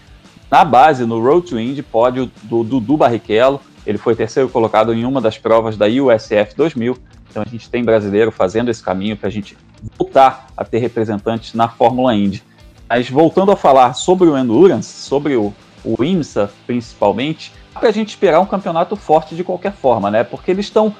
na 0.49 0.63
base, 0.63 1.05
no 1.05 1.21
Road 1.21 1.47
to 1.47 1.59
Indy, 1.59 1.83
pódio 1.83 2.31
do 2.43 2.63
Dudu 2.63 2.95
Barrichello, 2.95 3.59
ele 3.85 3.97
foi 3.97 4.15
terceiro 4.15 4.49
colocado 4.49 4.93
em 4.93 5.05
uma 5.05 5.21
das 5.21 5.37
provas 5.37 5.77
da 5.77 5.85
USF 5.85 6.55
2000, 6.55 6.97
então 7.29 7.43
a 7.45 7.49
gente 7.49 7.69
tem 7.69 7.83
brasileiro 7.83 8.31
fazendo 8.31 8.69
esse 8.69 8.81
caminho 8.81 9.17
para 9.17 9.27
a 9.27 9.31
gente 9.31 9.57
voltar 9.97 10.47
a 10.55 10.63
ter 10.63 10.79
representantes 10.79 11.53
na 11.53 11.67
Fórmula 11.67 12.15
Indy. 12.15 12.43
Mas 12.87 13.09
voltando 13.09 13.51
a 13.51 13.55
falar 13.55 13.93
sobre 13.93 14.27
o 14.29 14.37
Endurance, 14.37 14.89
sobre 14.89 15.35
o, 15.35 15.53
o 15.83 16.03
IMSA 16.03 16.51
principalmente, 16.65 17.51
para 17.73 17.89
a 17.89 17.91
gente 17.91 18.09
esperar 18.09 18.39
um 18.39 18.45
campeonato 18.45 18.95
forte 18.95 19.35
de 19.35 19.43
qualquer 19.43 19.73
forma, 19.73 20.09
né? 20.09 20.23
Porque 20.23 20.49
eles 20.49 20.65
estão 20.65 20.95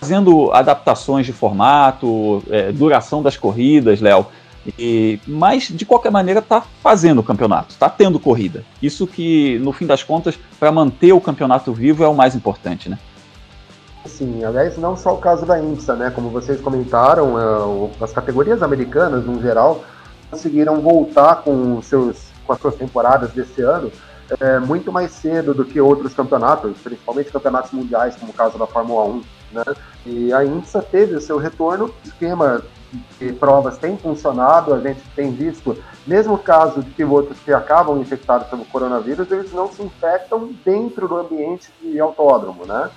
fazendo 0.00 0.50
adaptações 0.52 1.24
de 1.24 1.32
formato, 1.32 2.42
é, 2.50 2.72
duração 2.72 3.22
das 3.22 3.36
corridas, 3.36 4.00
Léo. 4.00 4.26
E, 4.78 5.20
mas, 5.26 5.64
de 5.64 5.84
qualquer 5.84 6.10
maneira, 6.10 6.40
está 6.40 6.62
fazendo 6.82 7.20
o 7.20 7.22
campeonato, 7.22 7.70
está 7.70 7.88
tendo 7.88 8.18
corrida. 8.18 8.64
Isso 8.82 9.06
que, 9.06 9.58
no 9.60 9.72
fim 9.72 9.86
das 9.86 10.02
contas, 10.02 10.38
para 10.58 10.72
manter 10.72 11.12
o 11.12 11.20
campeonato 11.20 11.72
vivo 11.72 12.02
é 12.04 12.08
o 12.08 12.14
mais 12.14 12.34
importante, 12.34 12.88
né? 12.88 12.98
Sim, 14.04 14.44
aliás, 14.44 14.78
não 14.78 14.96
só 14.96 15.14
o 15.14 15.18
caso 15.18 15.44
da 15.44 15.60
IMSA, 15.60 15.96
né? 15.96 16.10
Como 16.10 16.30
vocês 16.30 16.60
comentaram, 16.60 17.38
é, 17.38 18.04
as 18.04 18.12
categorias 18.12 18.62
americanas, 18.62 19.24
no 19.24 19.40
geral, 19.40 19.84
conseguiram 20.30 20.80
voltar 20.80 21.36
com, 21.36 21.80
seus, 21.82 22.28
com 22.46 22.52
as 22.52 22.60
suas 22.60 22.76
temporadas 22.76 23.32
desse 23.32 23.62
ano 23.62 23.90
é, 24.40 24.58
muito 24.58 24.92
mais 24.92 25.12
cedo 25.12 25.54
do 25.54 25.64
que 25.64 25.80
outros 25.80 26.14
campeonatos, 26.14 26.76
principalmente 26.82 27.30
campeonatos 27.30 27.70
mundiais, 27.72 28.16
como 28.16 28.32
o 28.32 28.34
caso 28.34 28.58
da 28.58 28.66
Fórmula 28.66 29.04
1. 29.04 29.22
Né? 29.52 29.64
E 30.04 30.32
a 30.32 30.44
INSA 30.44 30.82
teve 30.82 31.14
o 31.14 31.20
seu 31.20 31.38
retorno, 31.38 31.92
esquema 32.04 32.62
de 33.18 33.32
provas 33.32 33.78
tem 33.78 33.96
funcionado, 33.96 34.74
a 34.74 34.80
gente 34.80 35.02
tem 35.14 35.32
visto, 35.32 35.76
mesmo 36.06 36.38
caso 36.38 36.82
de 36.82 36.90
pilotos 36.90 37.38
que 37.40 37.52
acabam 37.52 37.98
infectados 37.98 38.48
pelo 38.48 38.64
coronavírus, 38.66 39.30
eles 39.30 39.52
não 39.52 39.70
se 39.70 39.82
infectam 39.82 40.50
dentro 40.64 41.08
do 41.08 41.16
ambiente 41.16 41.70
de 41.80 41.98
autódromo, 42.00 42.64
né? 42.66 42.90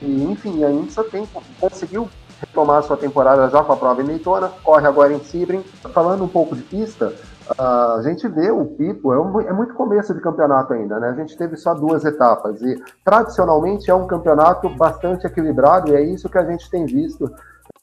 E, 0.00 0.24
enfim, 0.24 0.64
a 0.64 0.70
INSA 0.70 1.04
tem, 1.04 1.26
conseguiu 1.60 2.08
retomar 2.40 2.82
sua 2.82 2.96
temporada 2.96 3.48
já 3.48 3.62
com 3.62 3.72
a 3.72 3.76
prova 3.76 4.02
em 4.02 4.06
Daytona, 4.06 4.50
corre 4.62 4.86
agora 4.86 5.12
em 5.12 5.20
Sebring. 5.20 5.64
Falando 5.92 6.24
um 6.24 6.28
pouco 6.28 6.54
de 6.54 6.62
pista, 6.62 7.12
a 7.58 8.00
gente 8.02 8.26
vê 8.28 8.50
o 8.50 8.64
Pipo, 8.64 9.12
é, 9.12 9.20
um, 9.20 9.40
é, 9.40 9.52
muito 9.52 9.74
começo 9.74 10.14
de 10.14 10.20
campeonato 10.20 10.72
ainda, 10.72 10.98
né? 10.98 11.08
A 11.08 11.14
gente 11.14 11.36
teve 11.36 11.56
só 11.56 11.74
duas 11.74 12.04
etapas 12.04 12.60
e 12.62 12.82
tradicionalmente 13.04 13.90
é 13.90 13.94
um 13.94 14.06
campeonato 14.06 14.68
bastante 14.70 15.26
equilibrado 15.26 15.90
e 15.90 15.94
é 15.94 16.02
isso 16.02 16.28
que 16.28 16.38
a 16.38 16.44
gente 16.44 16.68
tem 16.70 16.86
visto 16.86 17.30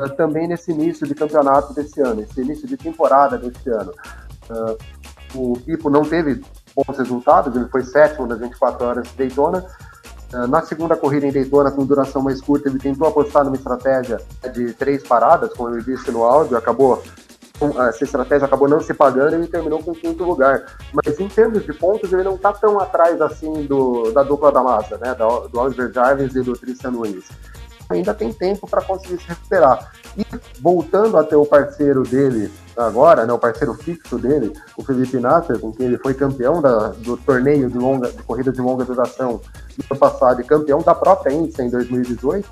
uh, 0.05 0.09
também 0.15 0.47
nesse 0.47 0.71
início 0.71 1.07
de 1.07 1.15
campeonato 1.15 1.73
desse 1.73 2.01
ano, 2.01 2.21
esse 2.21 2.41
início 2.41 2.67
de 2.67 2.77
temporada 2.77 3.37
desse 3.37 3.69
ano. 3.69 3.93
Uh, 4.49 4.77
o 5.33 5.53
Pipo 5.59 5.89
não 5.89 6.03
teve 6.03 6.41
bons 6.75 6.97
resultados, 6.97 7.55
ele 7.55 7.67
foi 7.69 7.83
sétimo 7.83 8.27
nas 8.27 8.39
24 8.39 8.85
horas 8.85 9.07
de 9.07 9.15
Daytona. 9.15 9.65
Uh, 10.33 10.47
na 10.47 10.61
segunda 10.61 10.95
corrida 10.95 11.27
em 11.27 11.31
Daytona, 11.31 11.71
com 11.71 11.85
duração 11.85 12.21
mais 12.21 12.41
curta, 12.41 12.69
ele 12.69 12.79
tentou 12.79 13.07
apostar 13.07 13.43
numa 13.43 13.55
estratégia 13.55 14.19
de 14.53 14.73
três 14.73 15.03
paradas, 15.03 15.53
como 15.53 15.69
eu 15.69 15.81
disse 15.81 16.11
no 16.11 16.23
áudio, 16.23 16.57
acabou 16.57 17.01
essa 17.87 18.03
estratégia 18.03 18.45
acabou 18.45 18.67
não 18.67 18.79
se 18.79 18.93
pagando 18.93 19.33
e 19.33 19.35
ele 19.35 19.47
terminou 19.47 19.83
com 19.83 19.93
quinto 19.93 20.23
lugar. 20.23 20.65
Mas 20.91 21.19
em 21.19 21.27
termos 21.27 21.63
de 21.63 21.73
pontos, 21.73 22.11
ele 22.11 22.23
não 22.23 22.35
está 22.35 22.51
tão 22.51 22.79
atrás 22.79 23.21
assim 23.21 23.65
do, 23.65 24.11
da 24.11 24.23
dupla 24.23 24.51
da 24.51 24.63
massa, 24.63 24.97
né? 24.97 25.13
Do, 25.13 25.47
do 25.47 25.59
Oliver 25.59 25.91
Jarvis 25.91 26.35
e 26.35 26.41
do 26.41 26.53
Tristan 26.53 26.93
Willis. 26.97 27.29
Ainda 27.91 28.13
tem 28.13 28.31
tempo 28.31 28.67
para 28.67 28.81
conseguir 28.81 29.21
se 29.21 29.27
recuperar. 29.27 29.91
E 30.17 30.25
voltando 30.59 31.17
a 31.17 31.23
ter 31.23 31.35
o 31.35 31.45
parceiro 31.45 32.03
dele 32.03 32.51
agora, 32.77 33.25
né, 33.25 33.33
o 33.33 33.39
parceiro 33.39 33.73
fixo 33.73 34.17
dele, 34.17 34.53
o 34.77 34.83
Felipe 34.83 35.17
Nasser, 35.17 35.59
com 35.59 35.71
quem 35.71 35.87
ele 35.87 35.97
foi 35.97 36.13
campeão 36.13 36.61
da, 36.61 36.89
do 36.89 37.17
torneio 37.17 37.69
de, 37.69 37.77
longa, 37.77 38.11
de 38.11 38.23
corrida 38.23 38.51
de 38.51 38.61
longa 38.61 38.83
duração 38.85 39.41
no 39.77 39.85
ano 39.89 39.99
passado 39.99 40.41
e 40.41 40.43
campeão 40.43 40.81
da 40.81 40.95
própria 40.95 41.33
INSA 41.33 41.63
em 41.63 41.69
2018, 41.69 42.49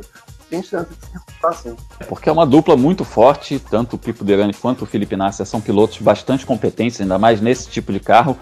tem 0.49 0.63
chance 0.63 0.89
de 0.89 1.06
se 1.06 1.13
recuperar 1.13 1.54
sim. 1.56 1.75
Porque 2.08 2.30
é 2.30 2.32
uma 2.32 2.45
dupla 2.45 2.75
muito 2.75 3.04
forte, 3.06 3.60
tanto 3.60 3.95
o 3.95 3.99
Pipo 3.99 4.23
Derani 4.23 4.54
quanto 4.54 4.84
o 4.84 4.86
Felipe 4.86 5.15
Nasser 5.15 5.45
são 5.45 5.62
pilotos 5.62 5.99
bastante 5.99 6.45
competentes, 6.45 6.99
ainda 6.99 7.17
mais 7.17 7.39
nesse 7.39 7.69
tipo 7.69 7.91
de 7.93 7.99
carro. 7.99 8.38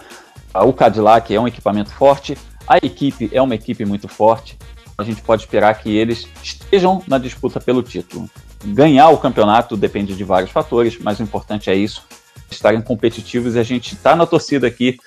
O 0.54 0.74
Cadillac 0.74 1.34
é 1.34 1.40
um 1.40 1.48
equipamento 1.48 1.92
forte, 1.92 2.38
a 2.68 2.78
equipe 2.78 3.30
é 3.32 3.42
uma 3.42 3.56
equipe 3.56 3.86
muito 3.86 4.08
forte. 4.08 4.58
A 4.98 5.04
gente 5.04 5.22
pode 5.22 5.44
esperar 5.44 5.74
que 5.76 5.96
eles 5.96 6.28
estejam 6.42 7.04
na 7.08 7.20
disputa 7.20 7.60
pelo 7.60 7.84
título. 7.84 8.28
Ganhar 8.66 9.10
o 9.10 9.18
campeonato 9.18 9.78
depende 9.78 10.16
de 10.16 10.24
vários 10.24 10.50
fatores, 10.50 10.98
mas 11.00 11.20
o 11.20 11.24
importante 11.24 11.70
é 11.70 11.76
isso, 11.76 12.04
estarem 12.50 12.82
competitivos 12.82 13.56
e 13.56 13.60
a 13.60 13.64
gente 13.64 13.94
está 13.94 14.16
na 14.16 14.26
torcida 14.26 14.66
aqui 14.66 14.98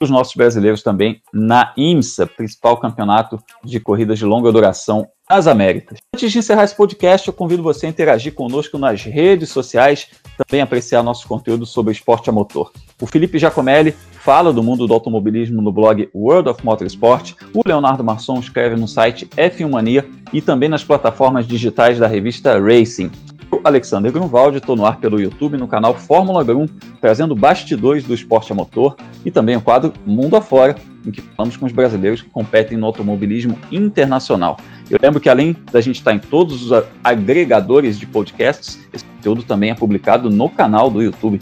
os 0.00 0.10
nossos 0.10 0.34
brasileiros 0.34 0.82
também 0.82 1.22
na 1.32 1.72
IMSA, 1.76 2.26
principal 2.26 2.78
campeonato 2.78 3.38
de 3.64 3.80
corridas 3.80 4.18
de 4.18 4.24
longa 4.24 4.52
duração 4.52 5.06
das 5.28 5.46
Américas. 5.46 5.98
Antes 6.14 6.32
de 6.32 6.38
encerrar 6.38 6.64
esse 6.64 6.74
podcast, 6.74 7.26
eu 7.26 7.34
convido 7.34 7.62
você 7.62 7.86
a 7.86 7.88
interagir 7.88 8.34
conosco 8.34 8.78
nas 8.78 9.02
redes 9.02 9.50
sociais, 9.50 10.08
também 10.36 10.60
apreciar 10.60 11.02
nosso 11.02 11.26
conteúdo 11.26 11.66
sobre 11.66 11.92
esporte 11.92 12.30
a 12.30 12.32
motor. 12.32 12.72
O 13.00 13.06
Felipe 13.06 13.38
Giacomelli 13.38 13.94
fala 14.26 14.52
do 14.52 14.60
mundo 14.60 14.88
do 14.88 14.92
automobilismo 14.92 15.62
no 15.62 15.70
blog 15.70 16.08
World 16.12 16.48
of 16.48 16.64
Motorsport, 16.64 17.34
o 17.54 17.62
Leonardo 17.64 18.02
Marçom 18.02 18.40
escreve 18.40 18.74
no 18.74 18.88
site 18.88 19.24
F1 19.36 19.70
Mania 19.70 20.04
e 20.32 20.40
também 20.40 20.68
nas 20.68 20.82
plataformas 20.82 21.46
digitais 21.46 22.00
da 22.00 22.08
revista 22.08 22.58
Racing. 22.58 23.08
Eu, 23.52 23.60
Alexander 23.62 24.10
Grunwald, 24.10 24.56
estou 24.56 24.74
no 24.74 24.84
ar 24.84 24.96
pelo 24.96 25.20
YouTube 25.20 25.56
no 25.56 25.68
canal 25.68 25.94
Fórmula 25.94 26.42
Grum, 26.42 26.66
trazendo 27.00 27.36
bastidores 27.36 28.02
do 28.02 28.12
esporte 28.12 28.50
a 28.50 28.54
motor 28.56 28.96
e 29.24 29.30
também 29.30 29.54
o 29.54 29.60
quadro 29.60 29.92
Mundo 30.04 30.34
Afora, 30.34 30.74
em 31.06 31.12
que 31.12 31.22
falamos 31.22 31.56
com 31.56 31.64
os 31.64 31.70
brasileiros 31.70 32.20
que 32.20 32.28
competem 32.28 32.76
no 32.76 32.86
automobilismo 32.86 33.56
internacional. 33.70 34.56
Eu 34.90 34.98
lembro 35.00 35.20
que 35.20 35.28
além 35.28 35.54
da 35.70 35.80
gente 35.80 36.00
estar 36.00 36.12
em 36.12 36.18
todos 36.18 36.68
os 36.68 36.84
agregadores 37.04 37.96
de 37.96 38.06
podcasts, 38.06 38.76
esse 38.92 39.04
conteúdo 39.04 39.44
também 39.44 39.70
é 39.70 39.74
publicado 39.76 40.28
no 40.28 40.48
canal 40.48 40.90
do 40.90 41.00
YouTube. 41.00 41.40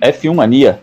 F1 0.00 0.34
Mania. 0.34 0.82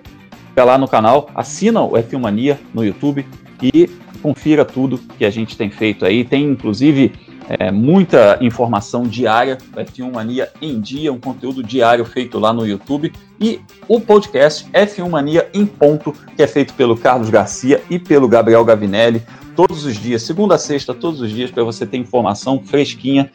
Vai 0.58 0.66
lá 0.66 0.76
no 0.76 0.88
canal, 0.88 1.30
assina 1.36 1.84
o 1.84 1.92
F1 1.92 2.20
Mania 2.20 2.60
no 2.74 2.84
YouTube 2.84 3.24
e 3.62 3.88
confira 4.24 4.66
tudo 4.66 4.98
que 5.16 5.24
a 5.24 5.30
gente 5.30 5.56
tem 5.56 5.70
feito 5.70 6.04
aí. 6.04 6.26
Tem 6.26 6.44
inclusive 6.46 7.14
é, 7.48 7.70
muita 7.70 8.40
informação 8.42 9.04
diária, 9.04 9.60
F1 9.76 10.12
Mania 10.12 10.50
em 10.60 10.82
Dia, 10.82 11.14
um 11.14 11.20
conteúdo 11.20 11.62
diário 11.62 12.04
feito 12.06 12.40
lá 12.40 12.52
no 12.52 12.66
YouTube, 12.66 13.14
e 13.40 13.62
o 13.88 14.02
podcast 14.02 14.68
F1 14.72 15.08
Mania 15.08 15.48
em 15.54 15.64
Ponto, 15.64 16.12
que 16.36 16.42
é 16.42 16.48
feito 16.48 16.74
pelo 16.74 16.98
Carlos 16.98 17.30
Garcia 17.30 17.84
e 17.88 18.00
pelo 18.00 18.28
Gabriel 18.28 18.66
Gavinelli, 18.66 19.22
todos 19.56 19.86
os 19.86 19.96
dias, 19.96 20.24
segunda 20.24 20.56
a 20.56 20.58
sexta, 20.58 20.92
todos 20.92 21.22
os 21.22 21.30
dias, 21.30 21.52
para 21.52 21.64
você 21.64 21.86
ter 21.86 21.98
informação 21.98 22.64
fresquinha 22.64 23.32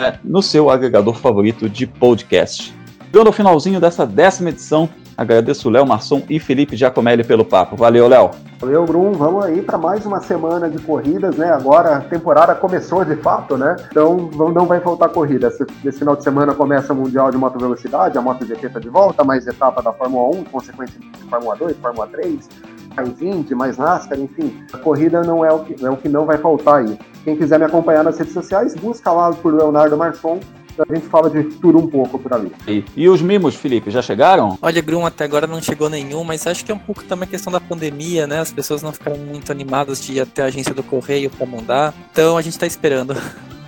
é, 0.00 0.18
no 0.24 0.42
seu 0.42 0.68
agregador 0.68 1.14
favorito 1.14 1.68
de 1.68 1.86
podcast. 1.86 2.74
Chegando 3.04 3.28
ao 3.28 3.32
finalzinho 3.32 3.80
dessa 3.80 4.04
décima 4.04 4.48
edição 4.48 4.90
Agradeço 5.16 5.70
Léo 5.70 5.86
Marçom 5.86 6.22
e 6.28 6.38
Felipe 6.38 6.76
Giacomelli 6.76 7.24
pelo 7.24 7.44
papo. 7.44 7.74
Valeu, 7.74 8.06
Léo. 8.06 8.30
Valeu, 8.58 8.84
Brum. 8.84 9.12
Vamos 9.12 9.44
aí 9.46 9.62
para 9.62 9.78
mais 9.78 10.04
uma 10.04 10.20
semana 10.20 10.68
de 10.68 10.78
corridas, 10.78 11.36
né? 11.36 11.50
Agora 11.50 11.96
a 11.96 12.00
temporada 12.00 12.54
começou 12.54 13.02
de 13.04 13.16
fato, 13.16 13.56
né? 13.56 13.76
Então 13.90 14.30
não 14.54 14.66
vai 14.66 14.78
faltar 14.80 15.08
corrida. 15.08 15.48
Esse 15.84 15.98
final 15.98 16.16
de 16.16 16.22
semana 16.22 16.54
começa 16.54 16.92
o 16.92 16.96
Mundial 16.96 17.30
de 17.30 17.38
Moto 17.38 17.58
Velocidade, 17.58 18.18
a 18.18 18.20
MotoGP 18.20 18.66
está 18.66 18.78
de 18.78 18.90
volta, 18.90 19.24
mais 19.24 19.46
etapa 19.46 19.82
da 19.82 19.92
Fórmula 19.92 20.36
1, 20.36 20.44
consequência 20.44 21.00
de 21.00 21.30
Fórmula 21.30 21.56
2, 21.56 21.76
Fórmula 21.78 22.06
3, 22.08 22.48
mais 22.94 23.22
Indy, 23.22 23.54
mais 23.54 23.78
NASCAR, 23.78 24.18
enfim. 24.18 24.64
A 24.72 24.78
corrida 24.78 25.22
não 25.22 25.44
é 25.44 25.52
o 25.52 25.60
que, 25.60 25.84
é 25.84 25.90
o 25.90 25.96
que 25.96 26.08
não 26.08 26.26
vai 26.26 26.36
faltar 26.36 26.80
aí. 26.80 26.98
Quem 27.24 27.36
quiser 27.36 27.58
me 27.58 27.64
acompanhar 27.64 28.04
nas 28.04 28.18
redes 28.18 28.34
sociais, 28.34 28.74
busca 28.74 29.10
lá 29.10 29.32
por 29.32 29.54
Leonardo 29.54 29.96
Marçom 29.96 30.40
a 30.78 30.94
gente 30.94 31.06
fala 31.06 31.30
de 31.30 31.44
tudo 31.44 31.78
um 31.78 31.86
pouco 31.86 32.18
por 32.18 32.32
ali. 32.32 32.52
E, 32.66 32.84
e 32.96 33.08
os 33.08 33.22
mimos, 33.22 33.54
Felipe, 33.54 33.90
já 33.90 34.02
chegaram? 34.02 34.58
Olha, 34.60 34.82
Grum, 34.82 35.06
até 35.06 35.24
agora 35.24 35.46
não 35.46 35.60
chegou 35.60 35.88
nenhum, 35.88 36.24
mas 36.24 36.46
acho 36.46 36.64
que 36.64 36.72
é 36.72 36.74
um 36.74 36.78
pouco 36.78 37.04
também 37.04 37.28
questão 37.28 37.52
da 37.52 37.60
pandemia, 37.60 38.26
né? 38.26 38.40
As 38.40 38.52
pessoas 38.52 38.82
não 38.82 38.92
ficaram 38.92 39.18
muito 39.18 39.50
animadas 39.52 40.00
de 40.00 40.14
ir 40.14 40.20
até 40.20 40.42
a 40.42 40.46
agência 40.46 40.74
do 40.74 40.82
correio 40.82 41.30
para 41.30 41.46
mandar. 41.46 41.94
Então 42.12 42.36
a 42.36 42.42
gente 42.42 42.58
tá 42.58 42.66
esperando. 42.66 43.16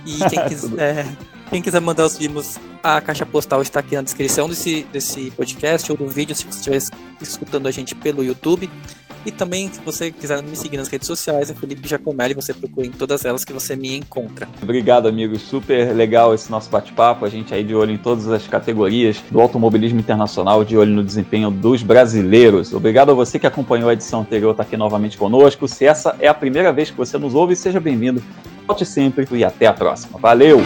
E 0.05 0.17
quem 0.29 0.45
quiser. 0.47 1.05
Quem 1.49 1.63
quiser 1.63 1.81
mandar 1.81 2.05
os 2.05 2.19
mimos, 2.19 2.59
a 2.83 3.01
caixa 3.01 3.25
postal 3.25 3.61
está 3.63 3.79
aqui 3.79 3.95
na 3.95 4.03
descrição 4.03 4.47
desse, 4.47 4.83
desse 4.93 5.31
podcast 5.31 5.91
ou 5.91 5.97
do 5.97 6.07
vídeo, 6.07 6.35
se 6.35 6.45
você 6.45 6.59
estiver 6.59 6.99
escutando 7.19 7.67
a 7.67 7.71
gente 7.71 7.95
pelo 7.95 8.23
YouTube. 8.23 8.69
E 9.25 9.31
também, 9.31 9.71
se 9.71 9.79
você 9.81 10.11
quiser 10.11 10.41
me 10.41 10.55
seguir 10.55 10.77
nas 10.77 10.87
redes 10.87 11.07
sociais, 11.07 11.49
é 11.49 11.53
Felipe 11.53 11.87
Giacomelli, 11.87 12.33
você 12.33 12.53
procura 12.53 12.87
em 12.87 12.91
todas 12.91 13.25
elas 13.25 13.43
que 13.43 13.51
você 13.51 13.75
me 13.75 13.95
encontra. 13.95 14.47
Obrigado, 14.61 15.07
amigo. 15.07 15.37
Super 15.37 15.93
legal 15.93 16.33
esse 16.33 16.49
nosso 16.49 16.69
bate-papo. 16.69 17.25
A 17.25 17.29
gente 17.29 17.53
aí 17.53 17.63
de 17.63 17.75
olho 17.75 17.91
em 17.91 17.97
todas 17.97 18.27
as 18.29 18.47
categorias 18.47 19.21
do 19.29 19.39
automobilismo 19.41 19.99
internacional, 19.99 20.63
de 20.63 20.77
olho 20.77 20.91
no 20.91 21.03
desempenho 21.03 21.51
dos 21.51 21.83
brasileiros. 21.83 22.73
Obrigado 22.73 23.11
a 23.11 23.13
você 23.13 23.37
que 23.37 23.47
acompanhou 23.47 23.89
a 23.89 23.93
edição 23.93 24.21
anterior, 24.21 24.51
está 24.51 24.63
aqui 24.63 24.77
novamente 24.77 25.17
conosco. 25.17 25.67
Se 25.67 25.85
essa 25.85 26.15
é 26.19 26.27
a 26.27 26.33
primeira 26.33 26.71
vez 26.71 26.89
que 26.89 26.97
você 26.97 27.17
nos 27.17 27.35
ouve, 27.35 27.55
seja 27.55 27.79
bem-vindo. 27.79 28.23
Volte 28.65 28.85
sempre 28.85 29.27
e 29.31 29.43
até 29.43 29.67
a 29.67 29.73
próxima. 29.73 30.19
Valeu! 30.19 30.59